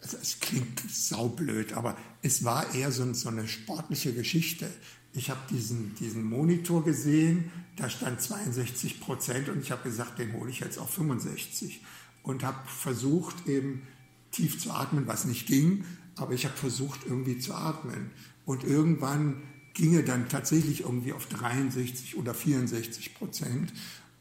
also 0.00 0.16
es 0.20 0.40
klingt 0.40 0.80
saublöd, 0.90 1.74
aber 1.74 1.96
es 2.22 2.42
war 2.42 2.74
eher 2.74 2.90
so, 2.90 3.12
so 3.12 3.28
eine 3.28 3.46
sportliche 3.46 4.14
Geschichte. 4.14 4.70
Ich 5.12 5.30
habe 5.30 5.40
diesen, 5.50 5.94
diesen 5.96 6.24
Monitor 6.24 6.84
gesehen, 6.84 7.52
da 7.76 7.90
stand 7.90 8.20
62 8.20 9.00
Prozent 9.00 9.48
und 9.48 9.60
ich 9.60 9.70
habe 9.70 9.82
gesagt, 9.82 10.18
den 10.18 10.32
hole 10.32 10.50
ich 10.50 10.60
jetzt 10.60 10.78
auf 10.78 10.90
65 10.90 11.82
und 12.22 12.42
habe 12.42 12.66
versucht 12.66 13.46
eben 13.46 13.86
tief 14.30 14.58
zu 14.58 14.72
atmen, 14.72 15.06
was 15.06 15.24
nicht 15.26 15.46
ging, 15.46 15.84
aber 16.16 16.32
ich 16.32 16.44
habe 16.44 16.56
versucht 16.56 17.00
irgendwie 17.06 17.38
zu 17.38 17.54
atmen. 17.54 18.10
Und 18.44 18.64
irgendwann 18.64 19.42
ginge 19.74 20.04
dann 20.04 20.28
tatsächlich 20.28 20.82
irgendwie 20.82 21.12
auf 21.12 21.26
63 21.26 22.16
oder 22.16 22.34
64 22.34 23.14
Prozent. 23.14 23.72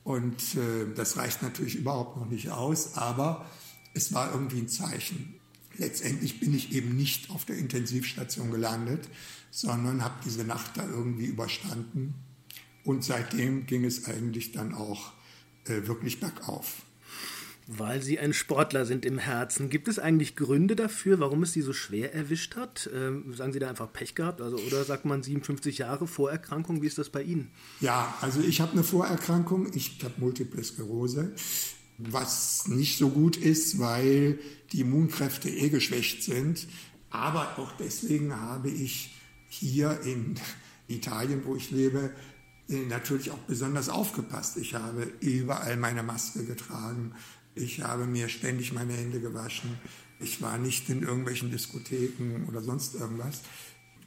Und 0.03 0.55
äh, 0.55 0.93
das 0.95 1.17
reicht 1.17 1.41
natürlich 1.41 1.75
überhaupt 1.75 2.17
noch 2.17 2.29
nicht 2.29 2.49
aus, 2.49 2.95
aber 2.95 3.45
es 3.93 4.13
war 4.13 4.31
irgendwie 4.33 4.59
ein 4.59 4.69
Zeichen. 4.69 5.35
Letztendlich 5.77 6.39
bin 6.39 6.53
ich 6.53 6.73
eben 6.73 6.95
nicht 6.95 7.29
auf 7.29 7.45
der 7.45 7.57
Intensivstation 7.57 8.51
gelandet, 8.51 9.09
sondern 9.49 10.03
habe 10.03 10.15
diese 10.25 10.43
Nacht 10.43 10.77
da 10.77 10.85
irgendwie 10.85 11.25
überstanden. 11.25 12.15
Und 12.83 13.03
seitdem 13.03 13.65
ging 13.65 13.85
es 13.85 14.05
eigentlich 14.05 14.51
dann 14.51 14.73
auch 14.73 15.13
äh, 15.65 15.87
wirklich 15.87 16.19
bergauf. 16.19 16.83
Weil 17.67 18.01
Sie 18.01 18.19
ein 18.19 18.33
Sportler 18.33 18.85
sind 18.85 19.05
im 19.05 19.17
Herzen. 19.17 19.69
Gibt 19.69 19.87
es 19.87 19.97
eigentlich 19.97 20.35
Gründe 20.35 20.75
dafür, 20.75 21.19
warum 21.19 21.43
es 21.43 21.53
Sie 21.53 21.61
so 21.61 21.71
schwer 21.71 22.13
erwischt 22.13 22.57
hat? 22.57 22.89
Ähm, 22.93 23.33
sagen 23.33 23.53
Sie 23.53 23.59
da 23.59 23.69
einfach 23.69 23.91
Pech 23.91 24.15
gehabt? 24.15 24.41
Also, 24.41 24.57
oder 24.57 24.83
sagt 24.83 25.05
man 25.05 25.23
57 25.23 25.77
Jahre 25.77 26.05
Vorerkrankung? 26.05 26.81
Wie 26.81 26.87
ist 26.87 26.97
das 26.97 27.09
bei 27.09 27.23
Ihnen? 27.23 27.51
Ja, 27.79 28.13
also 28.19 28.41
ich 28.41 28.59
habe 28.59 28.73
eine 28.73 28.83
Vorerkrankung. 28.83 29.71
Ich 29.73 29.99
habe 30.03 30.13
Multiple 30.17 30.63
Sklerose, 30.63 31.33
was 31.97 32.67
nicht 32.67 32.97
so 32.97 33.09
gut 33.09 33.37
ist, 33.37 33.79
weil 33.79 34.39
die 34.73 34.81
Immunkräfte 34.81 35.49
eh 35.49 35.69
geschwächt 35.69 36.23
sind. 36.23 36.67
Aber 37.09 37.59
auch 37.59 37.71
deswegen 37.73 38.35
habe 38.35 38.69
ich 38.69 39.15
hier 39.47 40.01
in 40.01 40.35
Italien, 40.87 41.43
wo 41.45 41.55
ich 41.55 41.71
lebe, 41.71 42.11
äh, 42.69 42.85
natürlich 42.87 43.31
auch 43.31 43.37
besonders 43.39 43.89
aufgepasst. 43.89 44.57
Ich 44.57 44.73
habe 44.73 45.07
überall 45.19 45.77
meine 45.77 46.03
Maske 46.03 46.43
getragen. 46.43 47.13
Ich 47.55 47.81
habe 47.81 48.05
mir 48.05 48.29
ständig 48.29 48.73
meine 48.73 48.93
Hände 48.93 49.19
gewaschen. 49.19 49.77
Ich 50.19 50.41
war 50.41 50.57
nicht 50.57 50.89
in 50.89 51.03
irgendwelchen 51.03 51.51
Diskotheken 51.51 52.45
oder 52.47 52.61
sonst 52.61 52.95
irgendwas. 52.95 53.41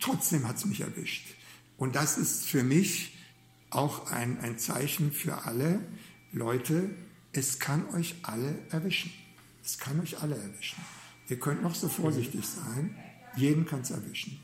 Trotzdem 0.01 0.47
hat 0.47 0.57
es 0.57 0.65
mich 0.65 0.81
erwischt. 0.81 1.35
Und 1.77 1.95
das 1.95 2.19
ist 2.19 2.47
für 2.47 2.63
mich 2.63 3.17
auch 3.71 4.11
ein, 4.11 4.41
ein 4.41 4.59
Zeichen 4.59 5.13
für 5.13 5.45
alle 5.45 5.81
Leute, 6.33 6.91
es 7.33 7.59
kann 7.59 7.89
euch 7.95 8.15
alle 8.23 8.59
erwischen. 8.71 9.13
Es 9.63 9.79
kann 9.79 10.01
euch 10.01 10.19
alle 10.21 10.37
erwischen. 10.37 10.79
Ihr 11.29 11.39
könnt 11.39 11.63
noch 11.63 11.75
so 11.75 11.89
vorsichtig 11.89 12.47
sein, 12.47 12.97
jeden 13.37 13.67
kann 13.67 13.81
es 13.81 13.91
erwischen. 13.91 14.41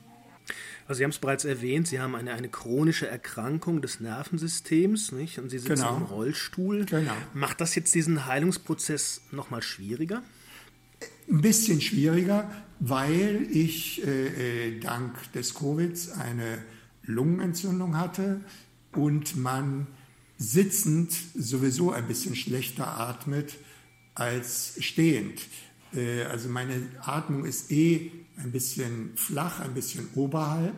Also 0.87 0.99
Sie 0.99 1.05
haben 1.05 1.11
es 1.11 1.19
bereits 1.19 1.45
erwähnt, 1.45 1.89
Sie 1.89 2.01
haben 2.01 2.15
eine, 2.15 2.33
eine 2.33 2.49
chronische 2.49 3.07
Erkrankung 3.07 3.83
des 3.83 4.01
Nervensystems 4.01 5.13
nicht? 5.13 5.39
und 5.39 5.49
Sie 5.51 5.59
sitzen 5.59 5.75
genau. 5.77 5.97
im 5.97 6.03
Rollstuhl. 6.03 6.85
Genau. 6.87 7.13
Macht 7.35 7.61
das 7.61 7.75
jetzt 7.75 7.95
diesen 7.95 8.27
Heilungsprozess 8.27 9.23
nochmal 9.31 9.63
schwieriger? 9.63 10.23
Ein 11.29 11.41
bisschen 11.41 11.81
schwieriger, 11.81 12.51
weil 12.81 13.47
ich 13.51 14.07
äh, 14.07 14.69
äh, 14.69 14.81
dank 14.81 15.33
des 15.33 15.55
Covids 15.55 16.11
eine 16.11 16.59
Lungenentzündung 17.05 17.97
hatte 17.97 18.41
und 18.93 19.37
man 19.37 19.87
sitzend 20.37 21.13
sowieso 21.35 21.93
ein 21.93 22.07
bisschen 22.09 22.35
schlechter 22.35 22.99
atmet 22.99 23.57
als 24.15 24.75
stehend. 24.81 25.41
Äh, 25.95 26.25
also 26.25 26.49
meine 26.49 26.83
Atmung 27.01 27.45
ist 27.45 27.71
eh 27.71 28.11
ein 28.37 28.53
bisschen 28.53 29.11
flach, 29.17 29.61
ein 29.61 29.75
bisschen 29.75 30.09
oberhalb 30.15 30.77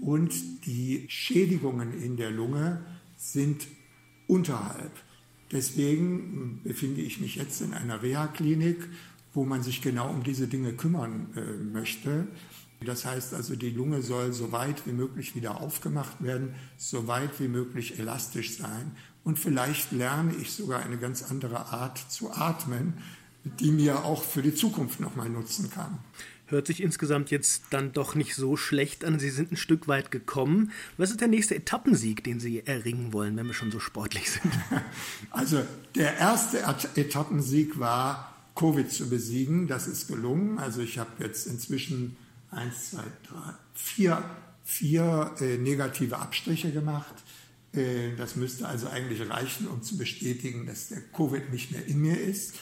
und 0.00 0.32
die 0.66 1.06
Schädigungen 1.08 2.00
in 2.02 2.16
der 2.16 2.30
Lunge 2.30 2.84
sind 3.16 3.66
unterhalb. 4.26 4.92
Deswegen 5.52 6.60
befinde 6.62 7.00
ich 7.00 7.20
mich 7.20 7.36
jetzt 7.36 7.60
in 7.60 7.74
einer 7.74 8.02
Reha-Klinik, 8.02 8.88
wo 9.32 9.44
man 9.44 9.62
sich 9.62 9.82
genau 9.82 10.10
um 10.10 10.22
diese 10.22 10.48
Dinge 10.48 10.72
kümmern 10.72 11.28
äh, 11.36 11.62
möchte. 11.62 12.28
Das 12.84 13.04
heißt 13.04 13.34
also, 13.34 13.56
die 13.56 13.70
Lunge 13.70 14.00
soll 14.02 14.32
so 14.32 14.52
weit 14.52 14.86
wie 14.86 14.92
möglich 14.92 15.34
wieder 15.34 15.60
aufgemacht 15.60 16.22
werden, 16.22 16.54
so 16.78 17.06
weit 17.06 17.38
wie 17.38 17.48
möglich 17.48 17.98
elastisch 17.98 18.56
sein. 18.56 18.92
Und 19.22 19.38
vielleicht 19.38 19.92
lerne 19.92 20.34
ich 20.40 20.52
sogar 20.52 20.80
eine 20.80 20.96
ganz 20.96 21.30
andere 21.30 21.66
Art 21.66 21.98
zu 21.98 22.30
atmen, 22.30 22.94
die 23.44 23.70
mir 23.70 24.04
auch 24.04 24.22
für 24.22 24.42
die 24.42 24.54
Zukunft 24.54 25.00
nochmal 25.00 25.28
nutzen 25.28 25.70
kann. 25.70 25.98
Hört 26.46 26.66
sich 26.66 26.82
insgesamt 26.82 27.30
jetzt 27.30 27.62
dann 27.70 27.92
doch 27.92 28.16
nicht 28.16 28.34
so 28.34 28.56
schlecht 28.56 29.04
an. 29.04 29.20
Sie 29.20 29.30
sind 29.30 29.52
ein 29.52 29.56
Stück 29.56 29.86
weit 29.86 30.10
gekommen. 30.10 30.72
Was 30.96 31.10
ist 31.10 31.20
der 31.20 31.28
nächste 31.28 31.54
Etappensieg, 31.54 32.24
den 32.24 32.40
Sie 32.40 32.66
erringen 32.66 33.12
wollen, 33.12 33.36
wenn 33.36 33.46
wir 33.46 33.54
schon 33.54 33.70
so 33.70 33.78
sportlich 33.78 34.30
sind? 34.30 34.52
Also 35.30 35.62
der 35.94 36.16
erste 36.18 36.58
Etappensieg 36.96 37.78
war, 37.78 38.34
Covid 38.56 38.90
zu 38.90 39.08
besiegen. 39.08 39.68
Das 39.68 39.86
ist 39.86 40.08
gelungen. 40.08 40.58
Also 40.58 40.80
ich 40.80 40.98
habe 40.98 41.10
jetzt 41.20 41.46
inzwischen 41.46 42.16
eins, 42.50 42.90
zwei, 42.90 43.04
drei, 43.28 43.54
vier, 43.74 44.24
vier 44.64 45.34
äh, 45.40 45.56
negative 45.56 46.18
Abstriche 46.18 46.72
gemacht. 46.72 47.14
Äh, 47.72 48.16
das 48.16 48.34
müsste 48.34 48.66
also 48.66 48.88
eigentlich 48.88 49.28
reichen, 49.30 49.68
um 49.68 49.82
zu 49.82 49.96
bestätigen, 49.96 50.66
dass 50.66 50.88
der 50.88 51.00
Covid 51.00 51.52
nicht 51.52 51.70
mehr 51.70 51.86
in 51.86 52.00
mir 52.00 52.20
ist. 52.20 52.54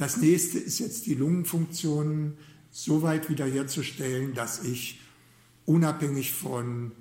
Das 0.00 0.16
nächste 0.16 0.58
ist 0.58 0.78
jetzt 0.78 1.04
die 1.04 1.14
Lungenfunktion 1.14 2.38
so 2.70 3.02
weit 3.02 3.28
wiederherzustellen, 3.28 4.32
dass 4.32 4.64
ich 4.64 4.98
unabhängig 5.66 6.32
von 6.32 6.92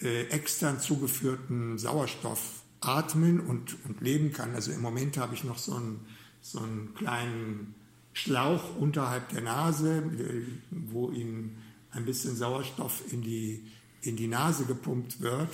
äh, 0.00 0.28
extern 0.28 0.78
zugeführten 0.78 1.78
Sauerstoff 1.78 2.62
atmen 2.80 3.40
und, 3.40 3.76
und 3.86 4.00
leben 4.00 4.32
kann. 4.32 4.54
Also 4.54 4.70
im 4.70 4.80
Moment 4.82 5.16
habe 5.16 5.34
ich 5.34 5.42
noch 5.42 5.58
so 5.58 5.74
einen, 5.74 6.06
so 6.42 6.60
einen 6.60 6.94
kleinen 6.94 7.74
Schlauch 8.12 8.76
unterhalb 8.76 9.30
der 9.30 9.40
Nase, 9.40 10.04
äh, 10.16 10.42
wo 10.70 11.10
ihm 11.10 11.56
ein 11.90 12.04
bisschen 12.04 12.36
Sauerstoff 12.36 13.02
in 13.12 13.22
die, 13.22 13.64
in 14.00 14.14
die 14.14 14.28
Nase 14.28 14.64
gepumpt 14.64 15.20
wird. 15.20 15.50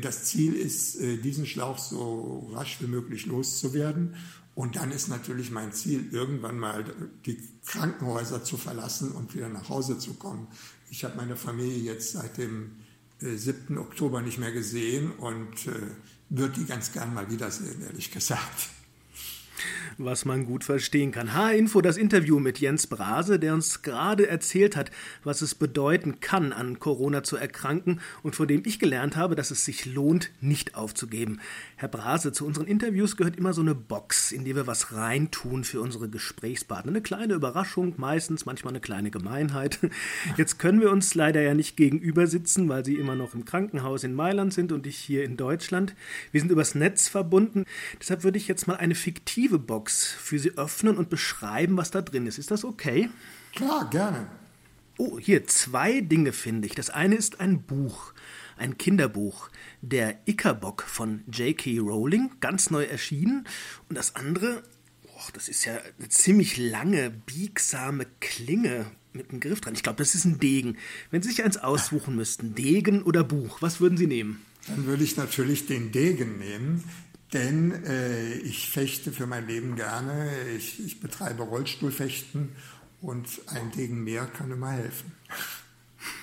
Das 0.00 0.26
Ziel 0.26 0.54
ist, 0.54 1.00
äh, 1.00 1.16
diesen 1.16 1.46
Schlauch 1.46 1.78
so 1.78 2.48
rasch 2.54 2.76
wie 2.80 2.86
möglich 2.86 3.26
loszuwerden 3.26 4.14
und 4.58 4.74
dann 4.74 4.90
ist 4.90 5.06
natürlich 5.06 5.52
mein 5.52 5.72
Ziel, 5.72 6.08
irgendwann 6.10 6.58
mal 6.58 6.84
die 7.26 7.38
Krankenhäuser 7.64 8.42
zu 8.42 8.56
verlassen 8.56 9.12
und 9.12 9.32
wieder 9.32 9.48
nach 9.48 9.68
Hause 9.68 10.00
zu 10.00 10.14
kommen. 10.14 10.48
Ich 10.90 11.04
habe 11.04 11.16
meine 11.16 11.36
Familie 11.36 11.78
jetzt 11.78 12.14
seit 12.14 12.38
dem 12.38 12.72
7. 13.20 13.76
Äh, 13.76 13.78
Oktober 13.78 14.20
nicht 14.20 14.38
mehr 14.38 14.50
gesehen 14.50 15.12
und 15.12 15.68
äh, 15.68 15.92
würde 16.28 16.54
die 16.54 16.64
ganz 16.64 16.90
gern 16.90 17.14
mal 17.14 17.30
wiedersehen, 17.30 17.80
ehrlich 17.82 18.10
gesagt 18.10 18.70
was 19.98 20.24
man 20.24 20.46
gut 20.46 20.62
verstehen 20.62 21.10
kann. 21.10 21.34
H-Info, 21.34 21.80
das 21.80 21.96
Interview 21.96 22.38
mit 22.38 22.58
Jens 22.60 22.86
Brase, 22.86 23.38
der 23.38 23.54
uns 23.54 23.82
gerade 23.82 24.28
erzählt 24.28 24.76
hat, 24.76 24.90
was 25.24 25.42
es 25.42 25.56
bedeuten 25.56 26.20
kann, 26.20 26.52
an 26.52 26.78
Corona 26.78 27.24
zu 27.24 27.36
erkranken 27.36 28.00
und 28.22 28.36
vor 28.36 28.46
dem 28.46 28.62
ich 28.64 28.78
gelernt 28.78 29.16
habe, 29.16 29.34
dass 29.34 29.50
es 29.50 29.64
sich 29.64 29.86
lohnt, 29.86 30.30
nicht 30.40 30.76
aufzugeben. 30.76 31.40
Herr 31.76 31.88
Brase, 31.88 32.32
zu 32.32 32.46
unseren 32.46 32.66
Interviews 32.66 33.16
gehört 33.16 33.36
immer 33.36 33.52
so 33.52 33.60
eine 33.60 33.74
Box, 33.74 34.30
in 34.30 34.44
die 34.44 34.54
wir 34.54 34.68
was 34.68 34.92
reintun 34.92 35.64
für 35.64 35.80
unsere 35.80 36.08
Gesprächspartner. 36.08 36.92
Eine 36.92 37.02
kleine 37.02 37.34
Überraschung, 37.34 37.94
meistens, 37.96 38.46
manchmal 38.46 38.72
eine 38.72 38.80
kleine 38.80 39.10
Gemeinheit. 39.10 39.80
Jetzt 40.36 40.58
können 40.58 40.80
wir 40.80 40.92
uns 40.92 41.14
leider 41.16 41.42
ja 41.42 41.54
nicht 41.54 41.76
gegenüber 41.76 42.28
sitzen, 42.28 42.68
weil 42.68 42.84
Sie 42.84 42.94
immer 42.94 43.16
noch 43.16 43.34
im 43.34 43.44
Krankenhaus 43.44 44.04
in 44.04 44.14
Mailand 44.14 44.54
sind 44.54 44.70
und 44.70 44.86
ich 44.86 44.96
hier 44.96 45.24
in 45.24 45.36
Deutschland. 45.36 45.94
Wir 46.30 46.40
sind 46.40 46.52
übers 46.52 46.76
Netz 46.76 47.08
verbunden. 47.08 47.64
Deshalb 48.00 48.22
würde 48.22 48.38
ich 48.38 48.46
jetzt 48.46 48.68
mal 48.68 48.76
eine 48.76 48.94
fiktive 48.94 49.58
Box 49.58 49.87
Box 49.88 50.04
für 50.06 50.38
Sie 50.38 50.50
öffnen 50.58 50.98
und 50.98 51.08
beschreiben, 51.08 51.78
was 51.78 51.90
da 51.90 52.02
drin 52.02 52.26
ist. 52.26 52.36
Ist 52.36 52.50
das 52.50 52.62
okay? 52.62 53.08
Klar, 53.54 53.88
gerne. 53.88 54.26
Oh, 54.98 55.18
hier 55.18 55.46
zwei 55.46 56.02
Dinge 56.02 56.34
finde 56.34 56.66
ich. 56.66 56.74
Das 56.74 56.90
eine 56.90 57.14
ist 57.14 57.40
ein 57.40 57.62
Buch, 57.62 58.12
ein 58.58 58.76
Kinderbuch, 58.76 59.48
der 59.80 60.18
Ickerbock 60.26 60.82
von 60.82 61.22
J.K. 61.32 61.78
Rowling, 61.78 62.32
ganz 62.40 62.70
neu 62.70 62.84
erschienen. 62.84 63.46
Und 63.88 63.96
das 63.96 64.14
andere, 64.14 64.62
oh, 65.04 65.30
das 65.32 65.48
ist 65.48 65.64
ja 65.64 65.78
eine 65.98 66.10
ziemlich 66.10 66.58
lange, 66.58 67.08
biegsame 67.08 68.04
Klinge 68.20 68.90
mit 69.14 69.30
einem 69.30 69.40
Griff 69.40 69.62
dran. 69.62 69.72
Ich 69.72 69.82
glaube, 69.82 69.96
das 69.96 70.14
ist 70.14 70.26
ein 70.26 70.38
Degen. 70.38 70.76
Wenn 71.10 71.22
Sie 71.22 71.30
sich 71.30 71.42
eins 71.42 71.56
aussuchen 71.56 72.14
müssten, 72.14 72.54
Degen 72.54 73.04
oder 73.04 73.24
Buch, 73.24 73.62
was 73.62 73.80
würden 73.80 73.96
Sie 73.96 74.06
nehmen? 74.06 74.44
Dann 74.66 74.84
würde 74.84 75.02
ich 75.02 75.16
natürlich 75.16 75.66
den 75.66 75.92
Degen 75.92 76.38
nehmen. 76.38 76.84
Denn 77.32 77.84
äh, 77.84 78.34
ich 78.34 78.70
fechte 78.70 79.12
für 79.12 79.26
mein 79.26 79.46
Leben 79.46 79.76
gerne. 79.76 80.30
Ich, 80.56 80.84
ich 80.84 81.00
betreibe 81.00 81.42
Rollstuhlfechten 81.42 82.50
und 83.00 83.28
ein 83.46 83.70
Degen 83.72 84.02
mehr 84.02 84.26
kann 84.26 84.50
immer 84.50 84.70
helfen. 84.70 85.12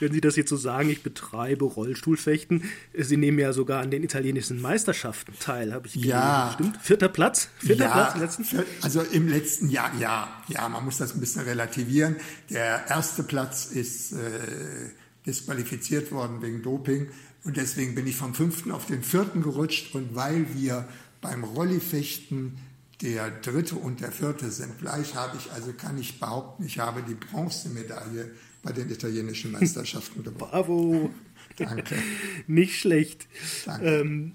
Wenn 0.00 0.12
Sie 0.12 0.20
das 0.20 0.36
jetzt 0.36 0.50
so 0.50 0.56
sagen, 0.56 0.90
ich 0.90 1.02
betreibe 1.02 1.64
Rollstuhlfechten, 1.64 2.70
Sie 2.96 3.16
nehmen 3.16 3.38
ja 3.38 3.52
sogar 3.52 3.80
an 3.82 3.90
den 3.90 4.02
italienischen 4.02 4.60
Meisterschaften 4.60 5.34
teil, 5.40 5.72
habe 5.72 5.86
ich 5.86 5.94
gelesen. 5.94 6.10
Ja. 6.10 6.50
Stimmt? 6.54 6.76
Vierter 6.76 7.08
Platz? 7.08 7.48
Vierter 7.58 7.84
ja, 7.84 8.10
Platz 8.10 8.14
im 8.14 8.44
letzten? 8.44 8.66
Also 8.82 9.00
im 9.02 9.28
letzten 9.28 9.70
Jahr, 9.70 9.90
ja. 9.98 10.42
Ja, 10.48 10.68
man 10.68 10.84
muss 10.84 10.98
das 10.98 11.14
ein 11.14 11.20
bisschen 11.20 11.42
relativieren. 11.42 12.16
Der 12.50 12.86
erste 12.88 13.22
Platz 13.22 13.66
ist 13.66 14.12
äh, 14.12 14.16
disqualifiziert 15.26 16.12
worden 16.12 16.42
wegen 16.42 16.62
Doping. 16.62 17.08
Und 17.44 17.56
deswegen 17.56 17.94
bin 17.94 18.06
ich 18.06 18.16
vom 18.16 18.34
fünften 18.34 18.70
auf 18.70 18.86
den 18.86 19.02
vierten 19.02 19.42
gerutscht. 19.42 19.94
Und 19.94 20.14
weil 20.14 20.46
wir 20.54 20.88
beim 21.20 21.44
Rollifechten 21.44 22.58
der 23.02 23.30
dritte 23.30 23.76
und 23.76 24.00
der 24.00 24.12
vierte 24.12 24.50
sind 24.50 24.78
gleich, 24.78 25.14
habe 25.14 25.36
ich, 25.38 25.50
also 25.52 25.72
kann 25.72 25.96
ich 25.98 26.20
behaupten, 26.20 26.64
ich 26.64 26.78
habe 26.78 27.02
die 27.02 27.14
Bronzemedaille 27.14 28.30
bei 28.62 28.72
den 28.72 28.90
italienischen 28.90 29.52
Meisterschaften 29.52 30.22
gewonnen. 30.22 30.38
Bravo! 30.38 31.10
Danke. 31.56 31.96
Nicht 32.46 32.78
schlecht. 32.78 33.26
Danke. 33.64 33.86
Ähm, 33.86 34.32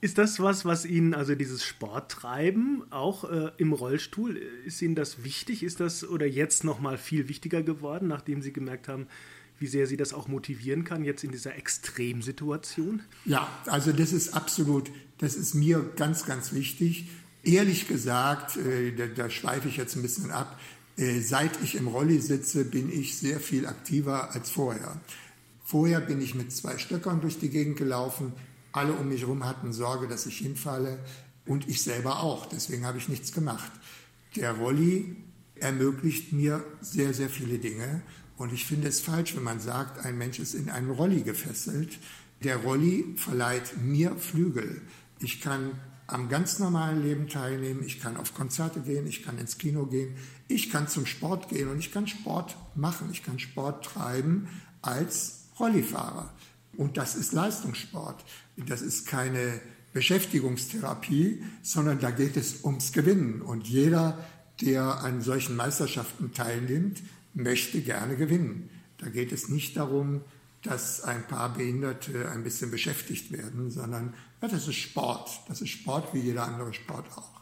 Ist 0.00 0.18
das 0.18 0.40
was, 0.40 0.64
was 0.64 0.84
Ihnen, 0.84 1.14
also 1.14 1.34
dieses 1.34 1.64
Sporttreiben, 1.64 2.84
auch 2.90 3.24
äh, 3.24 3.50
im 3.56 3.72
Rollstuhl, 3.72 4.36
ist 4.36 4.80
Ihnen 4.82 4.94
das 4.94 5.24
wichtig? 5.24 5.62
Ist 5.62 5.80
das 5.80 6.06
oder 6.06 6.26
jetzt 6.26 6.64
nochmal 6.64 6.98
viel 6.98 7.28
wichtiger 7.28 7.62
geworden, 7.62 8.08
nachdem 8.08 8.42
Sie 8.42 8.52
gemerkt 8.52 8.88
haben, 8.88 9.06
wie 9.58 9.66
sehr 9.66 9.86
Sie 9.86 9.96
das 9.96 10.12
auch 10.12 10.28
motivieren 10.28 10.84
kann, 10.84 11.04
jetzt 11.04 11.24
in 11.24 11.32
dieser 11.32 11.56
Extremsituation? 11.56 13.02
Ja, 13.24 13.48
also 13.66 13.92
das 13.92 14.12
ist 14.12 14.34
absolut, 14.34 14.90
das 15.18 15.34
ist 15.34 15.54
mir 15.54 15.90
ganz, 15.96 16.26
ganz 16.26 16.52
wichtig. 16.52 17.08
Ehrlich 17.42 17.88
gesagt, 17.88 18.56
äh, 18.56 18.92
da, 18.92 19.06
da 19.06 19.30
schweife 19.30 19.68
ich 19.68 19.76
jetzt 19.76 19.96
ein 19.96 20.02
bisschen 20.02 20.30
ab, 20.30 20.58
äh, 20.96 21.20
seit 21.20 21.62
ich 21.62 21.74
im 21.74 21.88
Rolli 21.88 22.20
sitze, 22.20 22.64
bin 22.64 22.90
ich 22.90 23.18
sehr 23.18 23.40
viel 23.40 23.66
aktiver 23.66 24.34
als 24.34 24.50
vorher. 24.50 25.00
Vorher 25.64 26.00
bin 26.00 26.20
ich 26.20 26.34
mit 26.34 26.52
zwei 26.52 26.78
Stöckern 26.78 27.20
durch 27.20 27.38
die 27.38 27.50
Gegend 27.50 27.76
gelaufen. 27.76 28.32
Alle 28.72 28.92
um 28.92 29.08
mich 29.08 29.22
herum 29.22 29.44
hatten 29.44 29.72
Sorge, 29.72 30.06
dass 30.06 30.26
ich 30.26 30.38
hinfalle 30.38 30.98
und 31.44 31.68
ich 31.68 31.82
selber 31.82 32.20
auch. 32.20 32.46
Deswegen 32.46 32.86
habe 32.86 32.98
ich 32.98 33.08
nichts 33.08 33.32
gemacht. 33.32 33.72
Der 34.36 34.52
Rolli 34.52 35.16
ermöglicht 35.56 36.32
mir 36.32 36.64
sehr, 36.80 37.14
sehr 37.14 37.28
viele 37.28 37.58
Dinge. 37.58 38.02
Und 38.36 38.52
ich 38.52 38.66
finde 38.66 38.88
es 38.88 39.00
falsch, 39.00 39.34
wenn 39.34 39.42
man 39.42 39.60
sagt, 39.60 40.04
ein 40.04 40.18
Mensch 40.18 40.38
ist 40.38 40.54
in 40.54 40.68
einen 40.68 40.90
Rolli 40.90 41.22
gefesselt. 41.22 41.98
Der 42.44 42.56
Rolli 42.58 43.14
verleiht 43.16 43.78
mir 43.82 44.16
Flügel. 44.16 44.82
Ich 45.20 45.40
kann 45.40 45.72
am 46.06 46.28
ganz 46.28 46.58
normalen 46.58 47.02
Leben 47.02 47.28
teilnehmen, 47.28 47.82
ich 47.84 48.00
kann 48.00 48.16
auf 48.16 48.34
Konzerte 48.34 48.80
gehen, 48.80 49.06
ich 49.06 49.24
kann 49.24 49.38
ins 49.38 49.58
Kino 49.58 49.86
gehen, 49.86 50.14
ich 50.46 50.70
kann 50.70 50.86
zum 50.86 51.06
Sport 51.06 51.48
gehen 51.48 51.68
und 51.68 51.78
ich 51.78 51.92
kann 51.92 52.06
Sport 52.06 52.56
machen, 52.74 53.08
ich 53.10 53.24
kann 53.24 53.38
Sport 53.38 53.84
treiben 53.84 54.48
als 54.82 55.46
Rollifahrer. 55.58 56.32
Und 56.76 56.96
das 56.96 57.16
ist 57.16 57.32
Leistungssport. 57.32 58.24
Das 58.56 58.82
ist 58.82 59.06
keine 59.06 59.60
Beschäftigungstherapie, 59.94 61.42
sondern 61.62 61.98
da 62.00 62.10
geht 62.10 62.36
es 62.36 62.64
ums 62.64 62.92
Gewinnen. 62.92 63.40
Und 63.40 63.66
jeder, 63.66 64.18
der 64.60 65.00
an 65.00 65.22
solchen 65.22 65.56
Meisterschaften 65.56 66.32
teilnimmt, 66.32 67.02
möchte 67.36 67.80
gerne 67.80 68.16
gewinnen. 68.16 68.68
Da 68.98 69.08
geht 69.08 69.30
es 69.30 69.48
nicht 69.48 69.76
darum, 69.76 70.22
dass 70.62 71.02
ein 71.02 71.26
paar 71.26 71.54
Behinderte 71.54 72.28
ein 72.30 72.42
bisschen 72.42 72.70
beschäftigt 72.70 73.30
werden, 73.30 73.70
sondern 73.70 74.14
ja, 74.42 74.48
das 74.48 74.66
ist 74.66 74.76
Sport. 74.76 75.30
Das 75.48 75.60
ist 75.60 75.68
Sport 75.70 76.12
wie 76.12 76.20
jeder 76.20 76.44
andere 76.44 76.74
Sport 76.74 77.06
auch. 77.16 77.36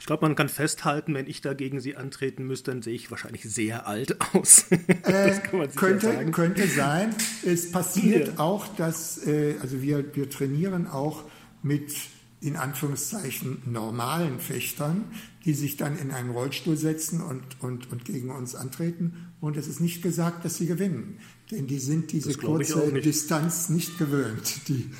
Ich 0.00 0.06
glaube, 0.06 0.24
man 0.24 0.34
kann 0.34 0.48
festhalten, 0.48 1.14
wenn 1.14 1.26
ich 1.26 1.40
dagegen 1.40 1.80
Sie 1.80 1.96
antreten 1.96 2.44
müsste, 2.46 2.70
dann 2.70 2.82
sehe 2.82 2.94
ich 2.94 3.10
wahrscheinlich 3.10 3.42
sehr 3.44 3.86
alt 3.86 4.16
aus. 4.32 4.66
Äh, 4.70 5.38
könnte, 5.76 6.30
könnte 6.32 6.66
sein. 6.66 7.14
Es 7.44 7.70
passiert 7.70 8.28
ja. 8.28 8.38
auch, 8.38 8.66
dass, 8.76 9.26
äh, 9.26 9.56
also 9.60 9.82
wir, 9.82 10.16
wir 10.16 10.30
trainieren 10.30 10.86
auch 10.86 11.24
mit 11.62 11.94
in 12.40 12.56
Anführungszeichen 12.56 13.62
normalen 13.66 14.38
Fechtern, 14.38 15.04
die 15.44 15.54
sich 15.54 15.76
dann 15.76 15.98
in 15.98 16.10
einen 16.10 16.30
Rollstuhl 16.30 16.76
setzen 16.76 17.20
und, 17.20 17.42
und, 17.60 17.90
und 17.90 18.04
gegen 18.04 18.30
uns 18.30 18.54
antreten. 18.54 19.32
Und 19.40 19.56
es 19.56 19.66
ist 19.66 19.80
nicht 19.80 20.02
gesagt, 20.02 20.44
dass 20.44 20.56
sie 20.56 20.66
gewinnen. 20.66 21.18
Denn 21.50 21.66
die 21.66 21.78
sind 21.78 22.12
diese 22.12 22.34
kurze 22.34 22.92
nicht. 22.92 23.06
Distanz 23.06 23.68
nicht 23.68 23.98
gewöhnt. 23.98 24.68
Die, 24.68 24.90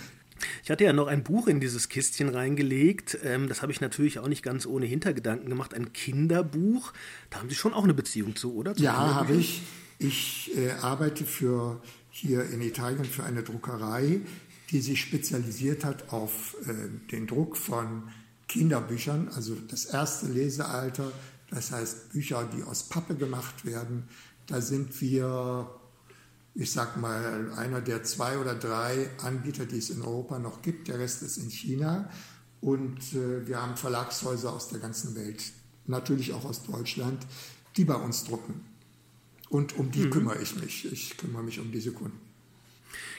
ich 0.64 0.70
hatte 0.70 0.84
ja 0.84 0.92
noch 0.92 1.06
ein 1.06 1.22
Buch 1.22 1.46
in 1.46 1.60
dieses 1.60 1.88
Kistchen 1.88 2.28
reingelegt. 2.28 3.18
Ähm, 3.22 3.48
das 3.48 3.62
habe 3.62 3.72
ich 3.72 3.80
natürlich 3.80 4.18
auch 4.18 4.28
nicht 4.28 4.42
ganz 4.42 4.66
ohne 4.66 4.86
Hintergedanken 4.86 5.48
gemacht. 5.48 5.74
Ein 5.74 5.92
Kinderbuch. 5.92 6.92
Da 7.30 7.38
haben 7.38 7.48
Sie 7.48 7.54
schon 7.54 7.74
auch 7.74 7.84
eine 7.84 7.94
Beziehung 7.94 8.36
zu, 8.36 8.54
oder? 8.54 8.74
Zu 8.74 8.82
ja, 8.82 9.14
habe 9.14 9.34
ich. 9.34 9.62
Ich 10.00 10.52
äh, 10.56 10.70
arbeite 10.80 11.24
für 11.24 11.82
hier 12.10 12.48
in 12.50 12.60
Italien 12.60 13.04
für 13.04 13.24
eine 13.24 13.42
Druckerei, 13.42 14.20
die 14.70 14.80
sich 14.80 15.00
spezialisiert 15.00 15.84
hat 15.84 16.12
auf 16.12 16.56
äh, 16.66 16.74
den 17.10 17.26
Druck 17.26 17.56
von 17.56 18.04
Kinderbüchern, 18.48 19.28
also 19.28 19.54
das 19.54 19.84
erste 19.86 20.26
Lesealter, 20.26 21.12
das 21.50 21.70
heißt 21.70 22.12
Bücher, 22.12 22.48
die 22.54 22.62
aus 22.62 22.84
Pappe 22.84 23.14
gemacht 23.14 23.64
werden. 23.64 24.04
Da 24.46 24.60
sind 24.60 25.00
wir, 25.00 25.70
ich 26.54 26.70
sag 26.72 26.96
mal, 26.96 27.52
einer 27.52 27.80
der 27.80 28.02
zwei 28.02 28.38
oder 28.38 28.54
drei 28.54 29.10
Anbieter, 29.18 29.66
die 29.66 29.78
es 29.78 29.90
in 29.90 30.02
Europa 30.02 30.38
noch 30.38 30.62
gibt. 30.62 30.88
Der 30.88 30.98
Rest 30.98 31.22
ist 31.22 31.38
in 31.38 31.50
China. 31.50 32.10
Und 32.60 32.98
äh, 33.14 33.46
wir 33.46 33.62
haben 33.62 33.76
Verlagshäuser 33.76 34.52
aus 34.52 34.68
der 34.68 34.80
ganzen 34.80 35.14
Welt, 35.14 35.42
natürlich 35.86 36.32
auch 36.32 36.44
aus 36.44 36.64
Deutschland, 36.64 37.26
die 37.76 37.84
bei 37.84 37.94
uns 37.94 38.24
drucken. 38.24 38.64
Und 39.48 39.78
um 39.78 39.90
die 39.90 40.06
mhm. 40.06 40.10
kümmere 40.10 40.42
ich 40.42 40.56
mich. 40.56 40.90
Ich 40.92 41.16
kümmere 41.16 41.42
mich 41.42 41.60
um 41.60 41.70
diese 41.72 41.92
Kunden. 41.92 42.27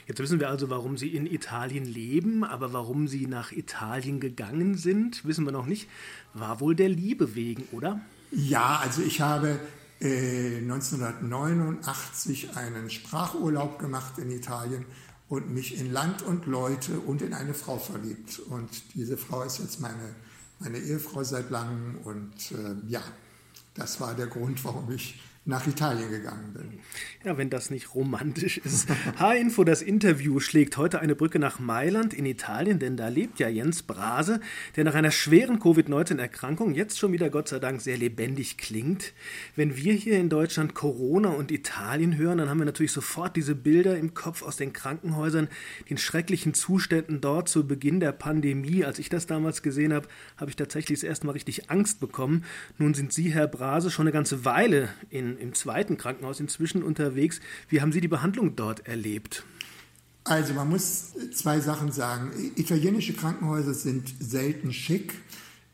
Jetzt 0.06 0.18
wissen 0.20 0.40
wir 0.40 0.48
also, 0.48 0.70
warum 0.70 0.96
Sie 0.96 1.08
in 1.08 1.26
Italien 1.26 1.84
leben, 1.84 2.44
aber 2.44 2.72
warum 2.72 3.08
Sie 3.08 3.26
nach 3.26 3.52
Italien 3.52 4.20
gegangen 4.20 4.76
sind, 4.76 5.24
wissen 5.24 5.44
wir 5.44 5.52
noch 5.52 5.66
nicht. 5.66 5.88
War 6.34 6.60
wohl 6.60 6.74
der 6.74 6.88
Liebe 6.88 7.34
wegen, 7.34 7.64
oder? 7.72 8.00
Ja, 8.30 8.80
also 8.82 9.02
ich 9.02 9.20
habe 9.20 9.58
äh, 10.00 10.58
1989 10.58 12.56
einen 12.56 12.90
Sprachurlaub 12.90 13.78
gemacht 13.78 14.18
in 14.18 14.30
Italien 14.30 14.84
und 15.28 15.52
mich 15.52 15.78
in 15.78 15.92
Land 15.92 16.22
und 16.22 16.46
Leute 16.46 16.98
und 16.98 17.22
in 17.22 17.34
eine 17.34 17.54
Frau 17.54 17.78
verliebt. 17.78 18.40
Und 18.40 18.68
diese 18.94 19.16
Frau 19.16 19.42
ist 19.42 19.58
jetzt 19.58 19.80
meine, 19.80 20.14
meine 20.58 20.78
Ehefrau 20.78 21.22
seit 21.22 21.50
langem. 21.50 21.98
Und 22.04 22.52
äh, 22.52 22.74
ja, 22.88 23.02
das 23.74 24.00
war 24.00 24.14
der 24.14 24.26
Grund, 24.26 24.64
warum 24.64 24.90
ich 24.90 25.20
nach 25.50 25.66
Italien 25.66 26.10
gegangen 26.10 26.54
bin. 26.54 26.80
Ja, 27.22 27.36
wenn 27.36 27.50
das 27.50 27.68
nicht 27.68 27.94
romantisch 27.94 28.56
ist. 28.56 28.88
H-Info, 29.18 29.64
das 29.64 29.82
Interview 29.82 30.40
schlägt 30.40 30.78
heute 30.78 31.00
eine 31.00 31.14
Brücke 31.14 31.38
nach 31.38 31.58
Mailand 31.58 32.14
in 32.14 32.24
Italien, 32.24 32.78
denn 32.78 32.96
da 32.96 33.08
lebt 33.08 33.38
ja 33.38 33.48
Jens 33.48 33.82
Brase, 33.82 34.40
der 34.76 34.84
nach 34.84 34.94
einer 34.94 35.10
schweren 35.10 35.58
Covid-19-Erkrankung 35.58 36.74
jetzt 36.74 36.98
schon 36.98 37.12
wieder 37.12 37.28
Gott 37.28 37.48
sei 37.48 37.58
Dank 37.58 37.82
sehr 37.82 37.98
lebendig 37.98 38.56
klingt. 38.56 39.12
Wenn 39.54 39.76
wir 39.76 39.92
hier 39.92 40.18
in 40.18 40.30
Deutschland 40.30 40.74
Corona 40.74 41.28
und 41.28 41.50
Italien 41.50 42.16
hören, 42.16 42.38
dann 42.38 42.48
haben 42.48 42.58
wir 42.58 42.64
natürlich 42.64 42.92
sofort 42.92 43.36
diese 43.36 43.54
Bilder 43.54 43.98
im 43.98 44.14
Kopf 44.14 44.42
aus 44.42 44.56
den 44.56 44.72
Krankenhäusern, 44.72 45.48
den 45.90 45.98
schrecklichen 45.98 46.54
Zuständen 46.54 47.20
dort 47.20 47.50
zu 47.50 47.66
Beginn 47.66 48.00
der 48.00 48.12
Pandemie. 48.12 48.84
Als 48.84 48.98
ich 48.98 49.10
das 49.10 49.26
damals 49.26 49.62
gesehen 49.62 49.92
habe, 49.92 50.08
habe 50.38 50.48
ich 50.48 50.56
tatsächlich 50.56 51.00
das 51.00 51.08
erste 51.08 51.26
Mal 51.26 51.32
richtig 51.32 51.70
Angst 51.70 52.00
bekommen. 52.00 52.44
Nun 52.78 52.94
sind 52.94 53.12
Sie, 53.12 53.30
Herr 53.30 53.48
Brase, 53.48 53.90
schon 53.90 54.04
eine 54.04 54.12
ganze 54.12 54.44
Weile 54.46 54.88
in 55.10 55.39
im 55.40 55.54
zweiten 55.54 55.96
Krankenhaus 55.96 56.40
inzwischen 56.40 56.82
unterwegs. 56.82 57.40
Wie 57.68 57.80
haben 57.80 57.92
Sie 57.92 58.00
die 58.00 58.08
Behandlung 58.08 58.56
dort 58.56 58.86
erlebt? 58.86 59.44
Also 60.24 60.54
man 60.54 60.68
muss 60.68 61.12
zwei 61.32 61.60
Sachen 61.60 61.92
sagen. 61.92 62.30
Italienische 62.56 63.14
Krankenhäuser 63.14 63.74
sind 63.74 64.12
selten 64.20 64.72
schick. 64.72 65.14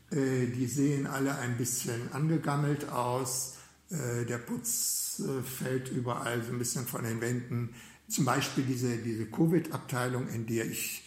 Äh, 0.09 0.47
die 0.47 0.67
sehen 0.67 1.05
alle 1.05 1.37
ein 1.37 1.57
bisschen 1.57 2.11
angegammelt 2.13 2.89
aus. 2.89 3.57
Äh, 3.89 4.25
der 4.25 4.37
Putz 4.37 5.21
äh, 5.21 5.43
fällt 5.43 5.89
überall 5.89 6.41
so 6.43 6.51
ein 6.51 6.59
bisschen 6.59 6.85
von 6.85 7.03
den 7.03 7.21
Wänden. 7.21 7.69
Zum 8.07 8.23
Beispiel 8.25 8.63
diese, 8.63 8.97
diese 8.97 9.25
Covid-Abteilung, 9.25 10.29
in 10.29 10.47
der 10.47 10.65
ich 10.65 11.03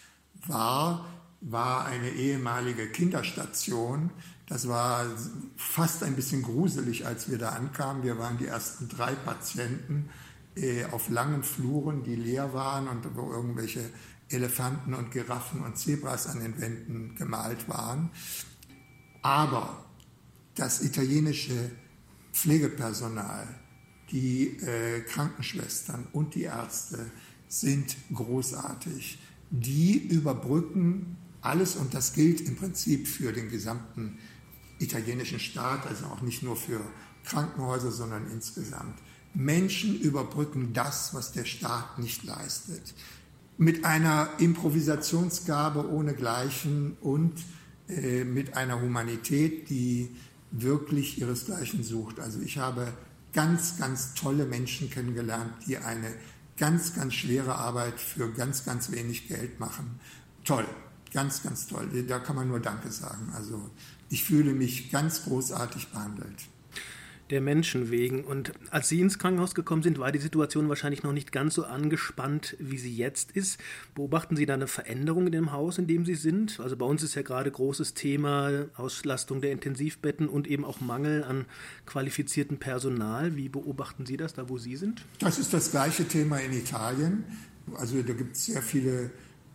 war, 0.46 1.07
war 1.40 1.87
eine 1.87 2.11
ehemalige 2.11 2.88
Kinderstation. 2.88 4.11
Das 4.50 4.66
war 4.66 5.06
fast 5.56 6.02
ein 6.02 6.16
bisschen 6.16 6.42
gruselig, 6.42 7.06
als 7.06 7.30
wir 7.30 7.38
da 7.38 7.50
ankamen. 7.50 8.02
Wir 8.02 8.18
waren 8.18 8.36
die 8.36 8.46
ersten 8.46 8.88
drei 8.88 9.14
Patienten 9.14 10.10
äh, 10.56 10.86
auf 10.86 11.08
langen 11.08 11.44
Fluren, 11.44 12.02
die 12.02 12.16
leer 12.16 12.52
waren 12.52 12.88
und 12.88 13.14
wo 13.14 13.30
irgendwelche 13.30 13.88
Elefanten 14.28 14.92
und 14.92 15.12
Giraffen 15.12 15.60
und 15.60 15.78
Zebras 15.78 16.26
an 16.26 16.40
den 16.40 16.60
Wänden 16.60 17.14
gemalt 17.14 17.68
waren. 17.68 18.10
Aber 19.22 19.84
das 20.56 20.82
italienische 20.82 21.70
Pflegepersonal, 22.32 23.46
die 24.10 24.48
äh, 24.58 25.02
Krankenschwestern 25.02 26.08
und 26.12 26.34
die 26.34 26.42
Ärzte 26.42 27.12
sind 27.46 27.96
großartig. 28.12 29.20
Die 29.50 29.96
überbrücken 29.96 31.18
alles 31.40 31.76
und 31.76 31.94
das 31.94 32.14
gilt 32.14 32.40
im 32.40 32.56
Prinzip 32.56 33.06
für 33.06 33.32
den 33.32 33.48
gesamten 33.48 34.18
italienischen 34.80 35.38
Staat, 35.38 35.86
also 35.86 36.06
auch 36.06 36.22
nicht 36.22 36.42
nur 36.42 36.56
für 36.56 36.80
Krankenhäuser, 37.24 37.92
sondern 37.92 38.30
insgesamt. 38.30 38.98
Menschen 39.32 39.98
überbrücken 40.00 40.72
das, 40.72 41.14
was 41.14 41.32
der 41.32 41.44
Staat 41.44 41.98
nicht 41.98 42.24
leistet. 42.24 42.94
Mit 43.58 43.84
einer 43.84 44.28
Improvisationsgabe 44.38 45.88
ohnegleichen 45.88 46.96
und 47.00 47.34
äh, 47.88 48.24
mit 48.24 48.56
einer 48.56 48.80
Humanität, 48.80 49.68
die 49.70 50.10
wirklich 50.50 51.20
ihresgleichen 51.20 51.84
sucht. 51.84 52.18
Also 52.18 52.40
ich 52.40 52.58
habe 52.58 52.92
ganz, 53.32 53.78
ganz 53.78 54.14
tolle 54.14 54.46
Menschen 54.46 54.90
kennengelernt, 54.90 55.52
die 55.66 55.78
eine 55.78 56.12
ganz, 56.56 56.94
ganz 56.94 57.14
schwere 57.14 57.54
Arbeit 57.54 58.00
für 58.00 58.32
ganz, 58.32 58.64
ganz 58.64 58.90
wenig 58.90 59.28
Geld 59.28 59.60
machen. 59.60 60.00
Toll, 60.44 60.66
ganz, 61.12 61.42
ganz 61.42 61.66
toll. 61.66 61.88
Da 62.07 62.18
kann 62.18 62.37
man 62.37 62.49
nur 62.49 62.61
Danke 62.61 62.90
sagen. 62.90 63.33
Also 63.35 63.70
ich 64.09 64.25
fühle 64.25 64.53
mich 64.55 64.90
ganz 64.90 65.25
großartig 65.25 65.88
behandelt. 65.88 66.49
der 67.31 67.40
Menschen 67.40 67.90
wegen. 67.90 68.25
Und 68.25 68.53
als 68.70 68.88
Sie 68.88 69.01
ins 69.01 69.18
Krankenhaus 69.18 69.55
gekommen 69.55 69.83
sind, 69.83 69.99
war 69.99 70.12
die 70.12 70.18
Situation 70.18 70.68
wahrscheinlich 70.68 71.03
noch 71.03 71.12
nicht 71.12 71.33
ganz 71.33 71.55
so 71.55 71.64
angespannt, 71.64 72.57
wie 72.59 72.79
sie 72.79 72.94
jetzt 72.94 73.31
ist. 73.33 73.61
Beobachten 73.94 74.37
Sie 74.37 74.46
da 74.46 74.55
eine 74.55 74.66
Veränderung 74.66 75.27
in 75.27 75.33
dem 75.33 75.53
Haus, 75.53 75.79
in 75.79 75.87
dem 75.87 76.05
Sie 76.05 76.16
sind? 76.16 76.61
Also 76.61 76.77
bei 76.77 76.87
uns 76.87 77.03
ist 77.03 77.14
ja 77.14 77.23
gerade 77.23 77.51
großes 77.51 77.94
Thema 77.94 78.66
Auslastung 78.75 79.40
der 79.40 79.53
Intensivbetten 79.53 80.29
und 80.29 80.49
eben 80.49 80.64
auch 80.64 80.81
Mangel 80.81 81.25
an 81.25 81.46
qualifiziertem 81.87 82.59
Personal. 82.59 83.37
Wie 83.37 83.49
beobachten 83.49 84.07
Sie 84.07 84.16
das 84.16 84.35
da, 84.35 84.49
wo 84.49 84.59
Sie 84.59 84.77
sind? 84.77 85.05
Das 85.20 85.38
ist 85.38 85.53
das 85.55 85.70
gleiche 85.70 86.07
Thema 86.07 86.38
in 86.38 86.53
Italien. 86.53 87.25
Also 87.77 88.03
da 88.03 88.12
gibt 88.12 88.37
es 88.37 88.46
sehr 88.46 88.62
viele 88.62 89.11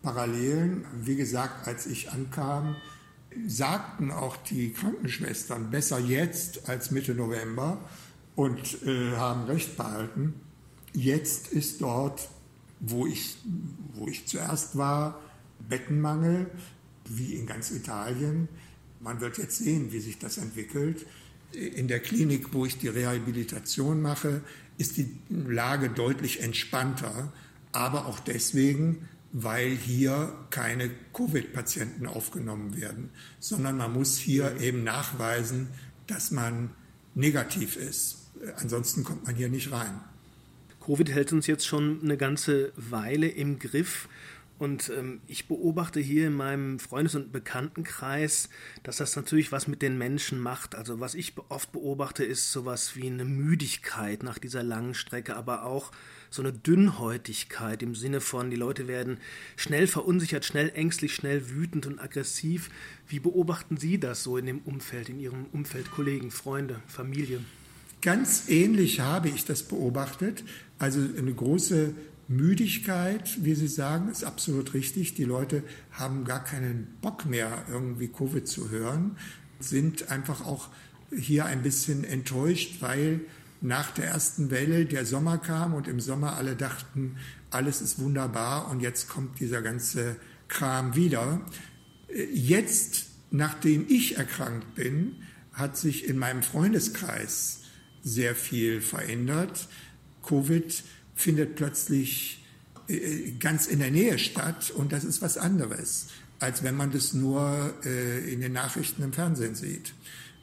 Parallelen. 0.06 0.84
Wie 1.02 1.16
gesagt, 1.16 1.66
als 1.66 1.84
ich 1.86 2.12
ankam, 2.12 2.76
sagten 3.48 4.12
auch 4.12 4.36
die 4.36 4.72
Krankenschwestern 4.72 5.68
besser 5.72 5.98
jetzt 5.98 6.68
als 6.68 6.92
Mitte 6.92 7.12
November 7.12 7.78
und 8.36 8.84
äh, 8.84 9.16
haben 9.16 9.46
recht 9.46 9.76
behalten. 9.76 10.34
Jetzt 10.92 11.48
ist 11.48 11.80
dort, 11.80 12.28
wo 12.78 13.04
ich, 13.04 13.36
wo 13.94 14.06
ich 14.06 14.26
zuerst 14.26 14.78
war, 14.78 15.20
Bettenmangel, 15.68 16.52
wie 17.08 17.34
in 17.34 17.46
ganz 17.46 17.72
Italien. 17.72 18.48
Man 19.00 19.20
wird 19.20 19.38
jetzt 19.38 19.58
sehen, 19.58 19.90
wie 19.90 19.98
sich 19.98 20.20
das 20.20 20.38
entwickelt. 20.38 21.04
In 21.50 21.88
der 21.88 21.98
Klinik, 21.98 22.54
wo 22.54 22.64
ich 22.64 22.78
die 22.78 22.88
Rehabilitation 22.88 24.02
mache, 24.02 24.42
ist 24.78 24.98
die 24.98 25.18
Lage 25.28 25.90
deutlich 25.90 26.42
entspannter, 26.42 27.32
aber 27.72 28.06
auch 28.06 28.20
deswegen, 28.20 29.08
weil 29.38 29.72
hier 29.72 30.32
keine 30.48 30.90
Covid-Patienten 31.12 32.06
aufgenommen 32.06 32.80
werden, 32.80 33.10
sondern 33.38 33.76
man 33.76 33.92
muss 33.92 34.16
hier 34.16 34.58
eben 34.62 34.82
nachweisen, 34.82 35.68
dass 36.06 36.30
man 36.30 36.70
negativ 37.14 37.76
ist. 37.76 38.30
Ansonsten 38.56 39.04
kommt 39.04 39.26
man 39.26 39.34
hier 39.34 39.50
nicht 39.50 39.72
rein. 39.72 40.00
Covid 40.80 41.10
hält 41.10 41.34
uns 41.34 41.46
jetzt 41.46 41.66
schon 41.66 42.00
eine 42.02 42.16
ganze 42.16 42.72
Weile 42.76 43.28
im 43.28 43.58
Griff. 43.58 44.08
Und 44.58 44.88
ähm, 44.88 45.20
ich 45.26 45.48
beobachte 45.48 46.00
hier 46.00 46.28
in 46.28 46.32
meinem 46.32 46.78
Freundes- 46.78 47.14
und 47.14 47.30
Bekanntenkreis, 47.30 48.48
dass 48.82 48.96
das 48.96 49.14
natürlich 49.14 49.52
was 49.52 49.68
mit 49.68 49.82
den 49.82 49.98
Menschen 49.98 50.40
macht. 50.40 50.74
Also 50.74 50.98
was 50.98 51.14
ich 51.14 51.34
oft 51.50 51.72
beobachte, 51.72 52.24
ist 52.24 52.52
sowas 52.52 52.96
wie 52.96 53.06
eine 53.06 53.26
Müdigkeit 53.26 54.22
nach 54.22 54.38
dieser 54.38 54.62
langen 54.62 54.94
Strecke, 54.94 55.36
aber 55.36 55.64
auch 55.64 55.92
so 56.30 56.42
eine 56.42 56.52
Dünnhäutigkeit 56.52 57.82
im 57.82 57.94
Sinne 57.94 58.20
von, 58.20 58.50
die 58.50 58.56
Leute 58.56 58.88
werden 58.88 59.18
schnell 59.56 59.86
verunsichert, 59.86 60.44
schnell 60.44 60.70
ängstlich, 60.74 61.14
schnell 61.14 61.50
wütend 61.50 61.86
und 61.86 61.98
aggressiv. 61.98 62.70
Wie 63.06 63.20
beobachten 63.20 63.76
Sie 63.76 64.00
das 64.00 64.22
so 64.22 64.38
in 64.38 64.46
dem 64.46 64.60
Umfeld, 64.60 65.10
in 65.10 65.20
Ihrem 65.20 65.46
Umfeld, 65.52 65.90
Kollegen, 65.90 66.30
Freunde, 66.30 66.80
Familie? 66.86 67.40
Ganz 68.00 68.48
ähnlich 68.48 69.00
habe 69.00 69.28
ich 69.28 69.44
das 69.44 69.62
beobachtet. 69.62 70.44
Also 70.78 71.00
eine 71.00 71.32
große 71.32 71.94
Müdigkeit, 72.28 73.44
wie 73.44 73.54
Sie 73.54 73.68
sagen, 73.68 74.10
ist 74.10 74.24
absolut 74.24 74.74
richtig. 74.74 75.14
Die 75.14 75.24
Leute 75.24 75.62
haben 75.92 76.24
gar 76.24 76.42
keinen 76.42 76.88
Bock 77.00 77.24
mehr, 77.26 77.64
irgendwie 77.70 78.08
Covid 78.08 78.46
zu 78.46 78.70
hören, 78.70 79.16
sind 79.60 80.10
einfach 80.10 80.44
auch 80.44 80.68
hier 81.16 81.44
ein 81.44 81.62
bisschen 81.62 82.04
enttäuscht, 82.04 82.76
weil 82.80 83.20
nach 83.60 83.92
der 83.92 84.06
ersten 84.06 84.50
Welle 84.50 84.86
der 84.86 85.06
Sommer 85.06 85.38
kam 85.38 85.74
und 85.74 85.88
im 85.88 86.00
Sommer 86.00 86.36
alle 86.36 86.56
dachten, 86.56 87.16
alles 87.50 87.80
ist 87.80 87.98
wunderbar 87.98 88.70
und 88.70 88.80
jetzt 88.80 89.08
kommt 89.08 89.40
dieser 89.40 89.62
ganze 89.62 90.16
Kram 90.48 90.94
wieder. 90.94 91.40
Jetzt, 92.32 93.06
nachdem 93.30 93.86
ich 93.88 94.16
erkrankt 94.18 94.74
bin, 94.74 95.22
hat 95.52 95.76
sich 95.76 96.06
in 96.06 96.18
meinem 96.18 96.42
Freundeskreis 96.42 97.62
sehr 98.02 98.34
viel 98.34 98.80
verändert. 98.80 99.68
Covid 100.22 100.84
findet 101.16 101.56
plötzlich 101.56 102.44
äh, 102.88 103.32
ganz 103.40 103.66
in 103.66 103.80
der 103.80 103.90
Nähe 103.90 104.18
statt 104.18 104.70
und 104.70 104.92
das 104.92 105.02
ist 105.02 105.20
was 105.22 105.36
anderes, 105.38 106.06
als 106.38 106.62
wenn 106.62 106.76
man 106.76 106.92
das 106.92 107.12
nur 107.12 107.74
äh, 107.84 108.32
in 108.32 108.40
den 108.40 108.52
Nachrichten 108.52 109.02
im 109.02 109.12
Fernsehen 109.12 109.56
sieht. 109.56 109.92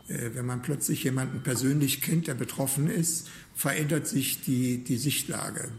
Äh, 0.09 0.31
wenn 0.33 0.45
man 0.45 0.61
plötzlich 0.61 1.03
jemanden 1.05 1.41
persönlich 1.41 2.01
kennt, 2.01 2.27
der 2.27 2.33
betroffen 2.33 2.89
ist, 2.89 3.29
verändert 3.55 4.07
sich 4.07 4.41
die, 4.41 4.83
die 4.83 4.97
Sichtlage. 4.97 5.71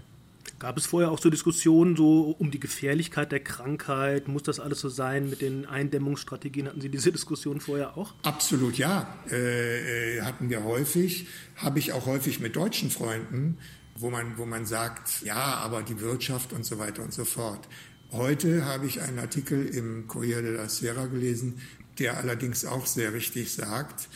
Gab 0.59 0.79
es 0.79 0.87
vorher 0.87 1.11
auch 1.11 1.19
so 1.19 1.29
Diskussionen 1.29 1.97
so 1.97 2.35
um 2.39 2.51
die 2.51 2.61
Gefährlichkeit 2.61 3.33
der 3.33 3.41
Krankheit? 3.41 4.29
Muss 4.29 4.45
das 4.45 4.61
alles 4.61 4.81
so 4.81 4.89
sein 4.89 5.29
mit 5.29 5.43
den 5.43 5.67
Eindämmungsstrategien? 5.67 6.69
Hatten 6.69 6.81
Sie 6.81 6.89
diese 6.89 7.13
Diskussion 7.13 7.61
vorher 7.61 7.99
auch? 7.99 8.15
Absolut 8.23 8.79
ja, 8.79 9.15
äh, 9.31 10.17
äh, 10.17 10.23
hatten 10.23 10.49
wir 10.49 10.65
häufig. 10.65 11.27
Habe 11.57 11.81
ich 11.81 11.93
auch 11.93 12.07
häufig 12.07 12.41
mit 12.41 12.57
deutschen 12.57 12.91
Freunden, 12.91 13.59
wo 13.97 14.11
man, 14.11 14.39
wo 14.39 14.47
man 14.47 14.67
sagt, 14.67 15.23
ja, 15.23 15.37
aber 15.37 15.83
die 15.83 16.01
Wirtschaft 16.01 16.53
und 16.53 16.65
so 16.65 16.79
weiter 16.79 17.03
und 17.03 17.13
so 17.13 17.25
fort. 17.25 17.69
Heute 18.11 18.65
habe 18.65 18.87
ich 18.87 19.01
einen 19.01 19.19
Artikel 19.19 19.67
im 19.67 20.07
Corriere 20.07 20.43
della 20.43 20.69
Sera 20.69 21.07
gelesen, 21.07 21.61
der 21.99 22.17
allerdings 22.17 22.65
auch 22.65 22.87
sehr 22.87 23.13
richtig 23.13 23.53
sagt, 23.53 24.09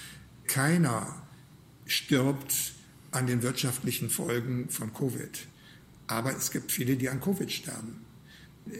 keiner 0.46 1.22
stirbt 1.86 2.72
an 3.10 3.26
den 3.26 3.42
wirtschaftlichen 3.42 4.10
Folgen 4.10 4.68
von 4.68 4.92
Covid. 4.92 5.46
Aber 6.06 6.36
es 6.36 6.50
gibt 6.50 6.72
viele, 6.72 6.96
die 6.96 7.08
an 7.08 7.20
Covid 7.20 7.50
sterben. 7.50 8.04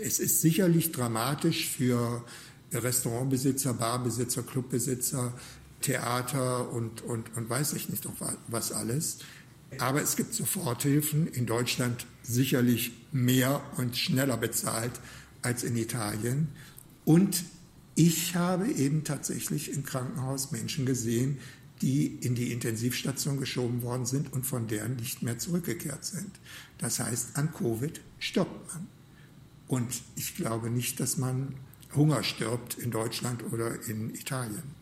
Es 0.02 0.18
ist 0.18 0.40
sicherlich 0.40 0.92
dramatisch 0.92 1.68
für 1.68 2.24
Restaurantbesitzer, 2.72 3.74
Barbesitzer, 3.74 4.42
Clubbesitzer, 4.42 5.32
Theater 5.80 6.70
und, 6.70 7.02
und, 7.02 7.34
und 7.36 7.48
weiß 7.48 7.72
ich 7.74 7.88
nicht 7.88 8.04
noch 8.04 8.14
was 8.48 8.72
alles. 8.72 9.18
Aber 9.78 10.02
es 10.02 10.16
gibt 10.16 10.32
Soforthilfen 10.32 11.26
in 11.26 11.46
Deutschland 11.46 12.06
sicherlich 12.22 12.92
mehr 13.12 13.62
und 13.76 13.96
schneller 13.96 14.36
bezahlt 14.36 14.92
als 15.42 15.62
in 15.62 15.76
Italien. 15.76 16.48
Und 17.04 17.44
ich 17.94 18.34
habe 18.34 18.70
eben 18.70 19.04
tatsächlich 19.04 19.72
im 19.72 19.84
Krankenhaus 19.84 20.52
Menschen 20.52 20.86
gesehen, 20.86 21.38
die 21.82 22.06
in 22.06 22.34
die 22.34 22.52
Intensivstation 22.52 23.38
geschoben 23.38 23.82
worden 23.82 24.06
sind 24.06 24.32
und 24.32 24.46
von 24.46 24.66
deren 24.66 24.96
nicht 24.96 25.22
mehr 25.22 25.38
zurückgekehrt 25.38 26.04
sind. 26.04 26.30
Das 26.78 26.98
heißt, 26.98 27.36
an 27.36 27.52
Covid 27.52 28.00
stirbt 28.18 28.72
man. 28.72 28.86
Und 29.68 30.02
ich 30.16 30.34
glaube 30.34 30.70
nicht, 30.70 30.98
dass 30.98 31.18
man 31.18 31.54
Hunger 31.94 32.22
stirbt 32.22 32.74
in 32.78 32.90
Deutschland 32.90 33.44
oder 33.52 33.82
in 33.86 34.14
Italien. 34.14 34.77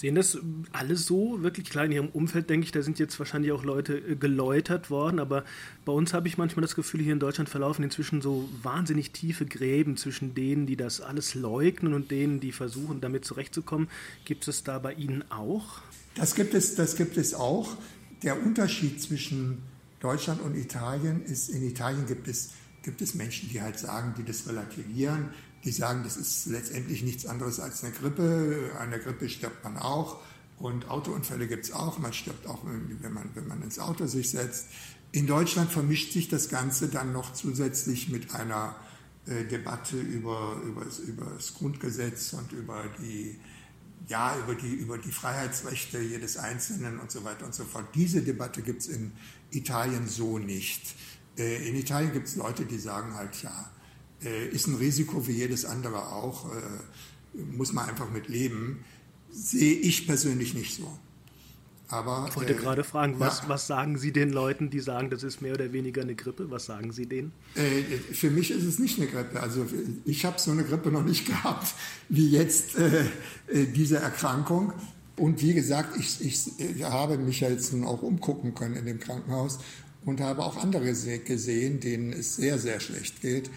Sehen 0.00 0.14
das 0.14 0.38
alles 0.72 1.04
so? 1.04 1.42
Wirklich 1.42 1.68
klar, 1.68 1.84
in 1.84 1.92
Ihrem 1.92 2.08
Umfeld 2.08 2.48
denke 2.48 2.64
ich, 2.64 2.72
da 2.72 2.80
sind 2.80 2.98
jetzt 2.98 3.18
wahrscheinlich 3.18 3.52
auch 3.52 3.64
Leute 3.64 3.98
äh, 3.98 4.16
geläutert 4.16 4.88
worden, 4.88 5.18
aber 5.18 5.44
bei 5.84 5.92
uns 5.92 6.14
habe 6.14 6.26
ich 6.26 6.38
manchmal 6.38 6.62
das 6.62 6.74
Gefühl, 6.74 7.02
hier 7.02 7.12
in 7.12 7.20
Deutschland 7.20 7.50
verlaufen 7.50 7.82
inzwischen 7.82 8.22
so 8.22 8.48
wahnsinnig 8.62 9.10
tiefe 9.10 9.44
Gräben 9.44 9.98
zwischen 9.98 10.32
denen, 10.34 10.64
die 10.64 10.76
das 10.76 11.02
alles 11.02 11.34
leugnen 11.34 11.92
und 11.92 12.10
denen, 12.10 12.40
die 12.40 12.50
versuchen, 12.50 13.02
damit 13.02 13.26
zurechtzukommen. 13.26 13.90
Gibt 14.24 14.48
es 14.48 14.64
da 14.64 14.78
bei 14.78 14.94
Ihnen 14.94 15.22
auch? 15.30 15.82
Das 16.14 16.34
gibt 16.34 16.54
es, 16.54 16.76
das 16.76 16.96
gibt 16.96 17.18
es 17.18 17.34
auch. 17.34 17.76
Der 18.22 18.42
Unterschied 18.42 19.02
zwischen 19.02 19.58
Deutschland 20.00 20.40
und 20.40 20.56
Italien 20.56 21.22
ist, 21.24 21.50
in 21.50 21.62
Italien 21.62 22.06
gibt 22.06 22.26
es, 22.26 22.52
gibt 22.82 23.02
es 23.02 23.14
Menschen, 23.14 23.50
die 23.50 23.60
halt 23.60 23.78
sagen, 23.78 24.14
die 24.16 24.24
das 24.24 24.48
relativieren, 24.48 25.28
die 25.64 25.72
sagen, 25.72 26.02
das 26.04 26.16
ist 26.16 26.46
letztendlich 26.46 27.02
nichts 27.02 27.26
anderes 27.26 27.60
als 27.60 27.84
eine 27.84 27.92
Grippe. 27.92 28.70
An 28.78 28.90
der 28.90 28.98
Grippe 28.98 29.28
stirbt 29.28 29.62
man 29.64 29.76
auch. 29.76 30.20
Und 30.58 30.88
Autounfälle 30.90 31.46
gibt 31.46 31.64
es 31.64 31.72
auch. 31.72 31.98
Man 31.98 32.12
stirbt 32.12 32.46
auch, 32.46 32.60
wenn 32.64 33.12
man, 33.12 33.30
wenn 33.34 33.48
man 33.48 33.62
ins 33.62 33.78
Auto 33.78 34.06
sich 34.06 34.30
setzt. 34.30 34.66
In 35.12 35.26
Deutschland 35.26 35.70
vermischt 35.70 36.12
sich 36.12 36.28
das 36.28 36.48
Ganze 36.48 36.88
dann 36.88 37.12
noch 37.12 37.32
zusätzlich 37.32 38.08
mit 38.10 38.34
einer 38.34 38.76
äh, 39.26 39.44
Debatte 39.44 39.98
über, 39.98 40.60
über, 40.64 40.82
über 41.06 41.26
das 41.36 41.54
Grundgesetz 41.54 42.32
und 42.32 42.52
über 42.52 42.84
die, 43.00 43.38
ja, 44.06 44.36
über 44.38 44.54
die, 44.54 44.72
über 44.72 44.98
die 44.98 45.12
Freiheitsrechte 45.12 45.98
jedes 45.98 46.36
Einzelnen 46.36 46.98
und 47.00 47.10
so 47.10 47.24
weiter 47.24 47.44
und 47.44 47.54
so 47.54 47.64
fort. 47.64 47.86
Diese 47.94 48.22
Debatte 48.22 48.62
gibt 48.62 48.82
es 48.82 48.88
in 48.88 49.12
Italien 49.50 50.06
so 50.06 50.38
nicht. 50.38 50.94
Äh, 51.36 51.68
in 51.68 51.74
Italien 51.74 52.12
gibt 52.12 52.28
es 52.28 52.36
Leute, 52.36 52.64
die 52.64 52.78
sagen 52.78 53.14
halt, 53.14 53.42
ja, 53.42 53.70
ist 54.52 54.66
ein 54.66 54.74
Risiko 54.74 55.26
wie 55.26 55.32
jedes 55.32 55.64
andere 55.64 56.12
auch, 56.12 56.52
äh, 56.52 56.58
muss 57.52 57.72
man 57.72 57.88
einfach 57.88 58.10
mit 58.10 58.28
leben. 58.28 58.84
Sehe 59.30 59.74
ich 59.74 60.06
persönlich 60.06 60.54
nicht 60.54 60.76
so. 60.76 60.98
Aber, 61.90 62.26
ich 62.28 62.36
wollte 62.36 62.52
äh, 62.52 62.56
gerade 62.56 62.84
fragen, 62.84 63.18
was, 63.18 63.42
ja. 63.42 63.48
was 63.48 63.66
sagen 63.66 63.98
Sie 63.98 64.12
den 64.12 64.30
Leuten, 64.30 64.70
die 64.70 64.78
sagen, 64.78 65.10
das 65.10 65.24
ist 65.24 65.42
mehr 65.42 65.54
oder 65.54 65.72
weniger 65.72 66.02
eine 66.02 66.14
Grippe? 66.14 66.50
Was 66.50 66.66
sagen 66.66 66.92
Sie 66.92 67.06
denen? 67.06 67.32
Äh, 67.56 67.82
für 68.12 68.30
mich 68.30 68.52
ist 68.52 68.64
es 68.64 68.78
nicht 68.78 68.98
eine 68.98 69.08
Grippe. 69.08 69.40
Also 69.40 69.66
ich 70.04 70.24
habe 70.24 70.38
so 70.38 70.52
eine 70.52 70.62
Grippe 70.62 70.90
noch 70.90 71.04
nicht 71.04 71.26
gehabt 71.26 71.74
wie 72.08 72.30
jetzt 72.30 72.76
äh, 72.78 73.00
äh, 73.48 73.66
diese 73.66 73.96
Erkrankung. 73.96 74.72
Und 75.16 75.42
wie 75.42 75.52
gesagt, 75.52 75.96
ich, 75.98 76.24
ich, 76.24 76.84
habe 76.84 77.18
mich 77.18 77.40
ja 77.40 77.50
jetzt 77.50 77.72
nun 77.72 77.84
auch 77.84 78.02
umgucken 78.02 78.54
können 78.54 78.76
in 78.76 78.86
dem 78.86 79.00
Krankenhaus 79.00 79.58
und 80.04 80.20
habe 80.20 80.42
auch 80.42 80.56
andere 80.56 80.94
gesehen, 80.94 81.80
denen 81.80 82.12
es 82.12 82.36
sehr, 82.36 82.58
sehr 82.58 82.80
schlecht 82.80 83.20
geht. 83.20 83.50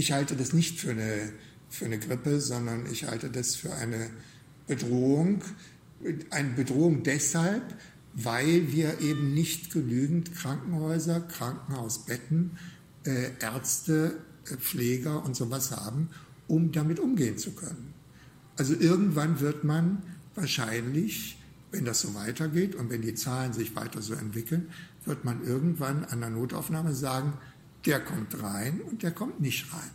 Ich 0.00 0.12
halte 0.12 0.34
das 0.34 0.54
nicht 0.54 0.80
für 0.80 0.92
eine, 0.92 1.30
für 1.68 1.84
eine 1.84 1.98
Grippe, 1.98 2.40
sondern 2.40 2.86
ich 2.90 3.04
halte 3.04 3.28
das 3.28 3.54
für 3.54 3.74
eine 3.74 4.08
Bedrohung. 4.66 5.44
Eine 6.30 6.48
Bedrohung 6.54 7.02
deshalb, 7.02 7.62
weil 8.14 8.72
wir 8.72 9.00
eben 9.02 9.34
nicht 9.34 9.70
genügend 9.70 10.34
Krankenhäuser, 10.34 11.20
Krankenhausbetten, 11.20 12.52
äh, 13.04 13.32
Ärzte, 13.40 14.16
äh, 14.50 14.56
Pfleger 14.56 15.22
und 15.22 15.36
sowas 15.36 15.70
haben, 15.70 16.08
um 16.48 16.72
damit 16.72 16.98
umgehen 16.98 17.36
zu 17.36 17.50
können. 17.50 17.92
Also 18.56 18.72
irgendwann 18.72 19.40
wird 19.40 19.64
man 19.64 20.02
wahrscheinlich, 20.34 21.36
wenn 21.72 21.84
das 21.84 22.00
so 22.00 22.14
weitergeht 22.14 22.74
und 22.74 22.88
wenn 22.88 23.02
die 23.02 23.14
Zahlen 23.14 23.52
sich 23.52 23.76
weiter 23.76 24.00
so 24.00 24.14
entwickeln, 24.14 24.70
wird 25.04 25.26
man 25.26 25.44
irgendwann 25.44 26.06
an 26.06 26.20
der 26.20 26.30
Notaufnahme 26.30 26.94
sagen, 26.94 27.34
der 27.86 28.00
kommt 28.00 28.42
rein 28.42 28.80
und 28.80 29.02
der 29.02 29.12
kommt 29.12 29.40
nicht 29.40 29.72
rein. 29.72 29.90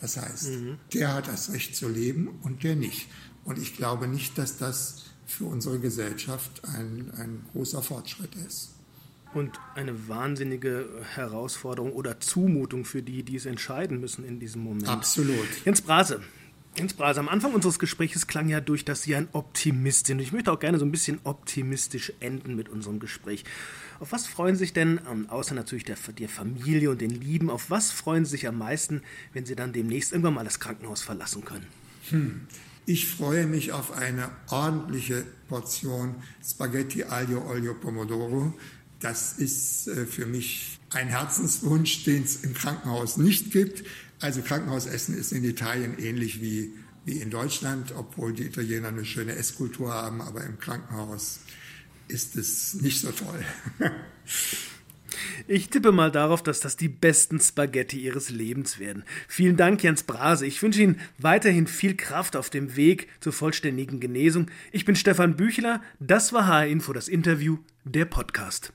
Das 0.00 0.16
heißt, 0.16 0.50
mhm. 0.50 0.78
der 0.92 1.14
hat 1.14 1.28
das 1.28 1.52
Recht 1.52 1.74
zu 1.74 1.88
leben 1.88 2.28
und 2.42 2.62
der 2.62 2.76
nicht. 2.76 3.08
Und 3.44 3.58
ich 3.58 3.76
glaube 3.76 4.08
nicht, 4.08 4.36
dass 4.38 4.58
das 4.58 5.04
für 5.26 5.44
unsere 5.44 5.78
Gesellschaft 5.78 6.62
ein, 6.64 7.10
ein 7.16 7.44
großer 7.52 7.82
Fortschritt 7.82 8.34
ist. 8.34 8.72
Und 9.34 9.58
eine 9.74 10.08
wahnsinnige 10.08 10.88
Herausforderung 11.14 11.92
oder 11.92 12.20
Zumutung 12.20 12.84
für 12.84 13.02
die, 13.02 13.22
die 13.22 13.36
es 13.36 13.44
entscheiden 13.44 14.00
müssen 14.00 14.24
in 14.24 14.38
diesem 14.40 14.62
Moment. 14.62 14.88
Absolut. 14.88 15.46
Jens 15.64 15.82
Brase, 15.82 16.22
Jens 16.76 16.92
Brase, 16.92 17.20
am 17.20 17.30
Anfang 17.30 17.54
unseres 17.54 17.78
Gesprächs 17.78 18.26
klang 18.26 18.50
ja 18.50 18.60
durch, 18.60 18.84
dass 18.84 19.02
Sie 19.02 19.14
ein 19.14 19.28
Optimist 19.32 20.08
sind. 20.08 20.18
Ich 20.20 20.32
möchte 20.32 20.52
auch 20.52 20.58
gerne 20.58 20.78
so 20.78 20.84
ein 20.84 20.90
bisschen 20.90 21.20
optimistisch 21.24 22.12
enden 22.20 22.54
mit 22.54 22.68
unserem 22.68 23.00
Gespräch. 23.00 23.44
Auf 23.98 24.12
was 24.12 24.26
freuen 24.26 24.56
Sie 24.56 24.60
sich 24.60 24.74
denn, 24.74 25.00
ähm, 25.10 25.30
außer 25.30 25.54
natürlich 25.54 25.84
der, 25.84 25.96
der 26.18 26.28
Familie 26.28 26.90
und 26.90 27.00
den 27.00 27.10
Lieben, 27.10 27.48
auf 27.48 27.70
was 27.70 27.90
freuen 27.90 28.26
Sie 28.26 28.32
sich 28.32 28.46
am 28.46 28.58
meisten, 28.58 29.00
wenn 29.32 29.46
Sie 29.46 29.56
dann 29.56 29.72
demnächst 29.72 30.12
irgendwann 30.12 30.34
mal 30.34 30.44
das 30.44 30.60
Krankenhaus 30.60 31.00
verlassen 31.00 31.46
können? 31.46 31.66
Hm. 32.10 32.42
Ich 32.84 33.06
freue 33.06 33.46
mich 33.46 33.72
auf 33.72 33.92
eine 33.92 34.30
ordentliche 34.50 35.24
Portion 35.48 36.14
Spaghetti 36.44 37.04
Aglio 37.04 37.42
Olio 37.48 37.72
Pomodoro. 37.72 38.52
Das 39.00 39.32
ist 39.38 39.88
äh, 39.88 40.04
für 40.04 40.26
mich 40.26 40.78
ein 40.90 41.08
Herzenswunsch, 41.08 42.04
den 42.04 42.22
es 42.22 42.44
im 42.44 42.52
Krankenhaus 42.52 43.16
nicht 43.16 43.50
gibt. 43.50 43.82
Also 44.20 44.42
Krankenhausessen 44.42 45.16
ist 45.16 45.32
in 45.32 45.44
Italien 45.44 45.98
ähnlich 45.98 46.40
wie, 46.40 46.72
wie 47.04 47.20
in 47.20 47.30
Deutschland, 47.30 47.92
obwohl 47.96 48.32
die 48.32 48.44
Italiener 48.44 48.88
eine 48.88 49.04
schöne 49.04 49.34
Esskultur 49.34 49.92
haben, 49.92 50.20
aber 50.20 50.44
im 50.44 50.58
Krankenhaus 50.58 51.40
ist 52.08 52.36
es 52.36 52.74
nicht 52.74 53.00
so 53.00 53.10
toll. 53.12 53.44
Ich 55.48 55.68
tippe 55.68 55.92
mal 55.92 56.10
darauf, 56.10 56.42
dass 56.42 56.60
das 56.60 56.76
die 56.76 56.88
besten 56.88 57.40
Spaghetti 57.40 57.98
Ihres 57.98 58.30
Lebens 58.30 58.78
werden. 58.78 59.04
Vielen 59.28 59.56
Dank, 59.56 59.82
Jens 59.82 60.02
Brase. 60.02 60.46
Ich 60.46 60.62
wünsche 60.62 60.82
Ihnen 60.82 61.00
weiterhin 61.18 61.66
viel 61.66 61.96
Kraft 61.96 62.36
auf 62.36 62.50
dem 62.50 62.76
Weg 62.76 63.08
zur 63.20 63.32
vollständigen 63.32 64.00
Genesung. 64.00 64.50
Ich 64.72 64.84
bin 64.84 64.96
Stefan 64.96 65.36
Büchler. 65.36 65.82
Das 66.00 66.32
war 66.32 66.46
HR 66.46 66.66
Info, 66.66 66.92
das 66.92 67.08
Interview, 67.08 67.58
der 67.84 68.06
Podcast. 68.06 68.72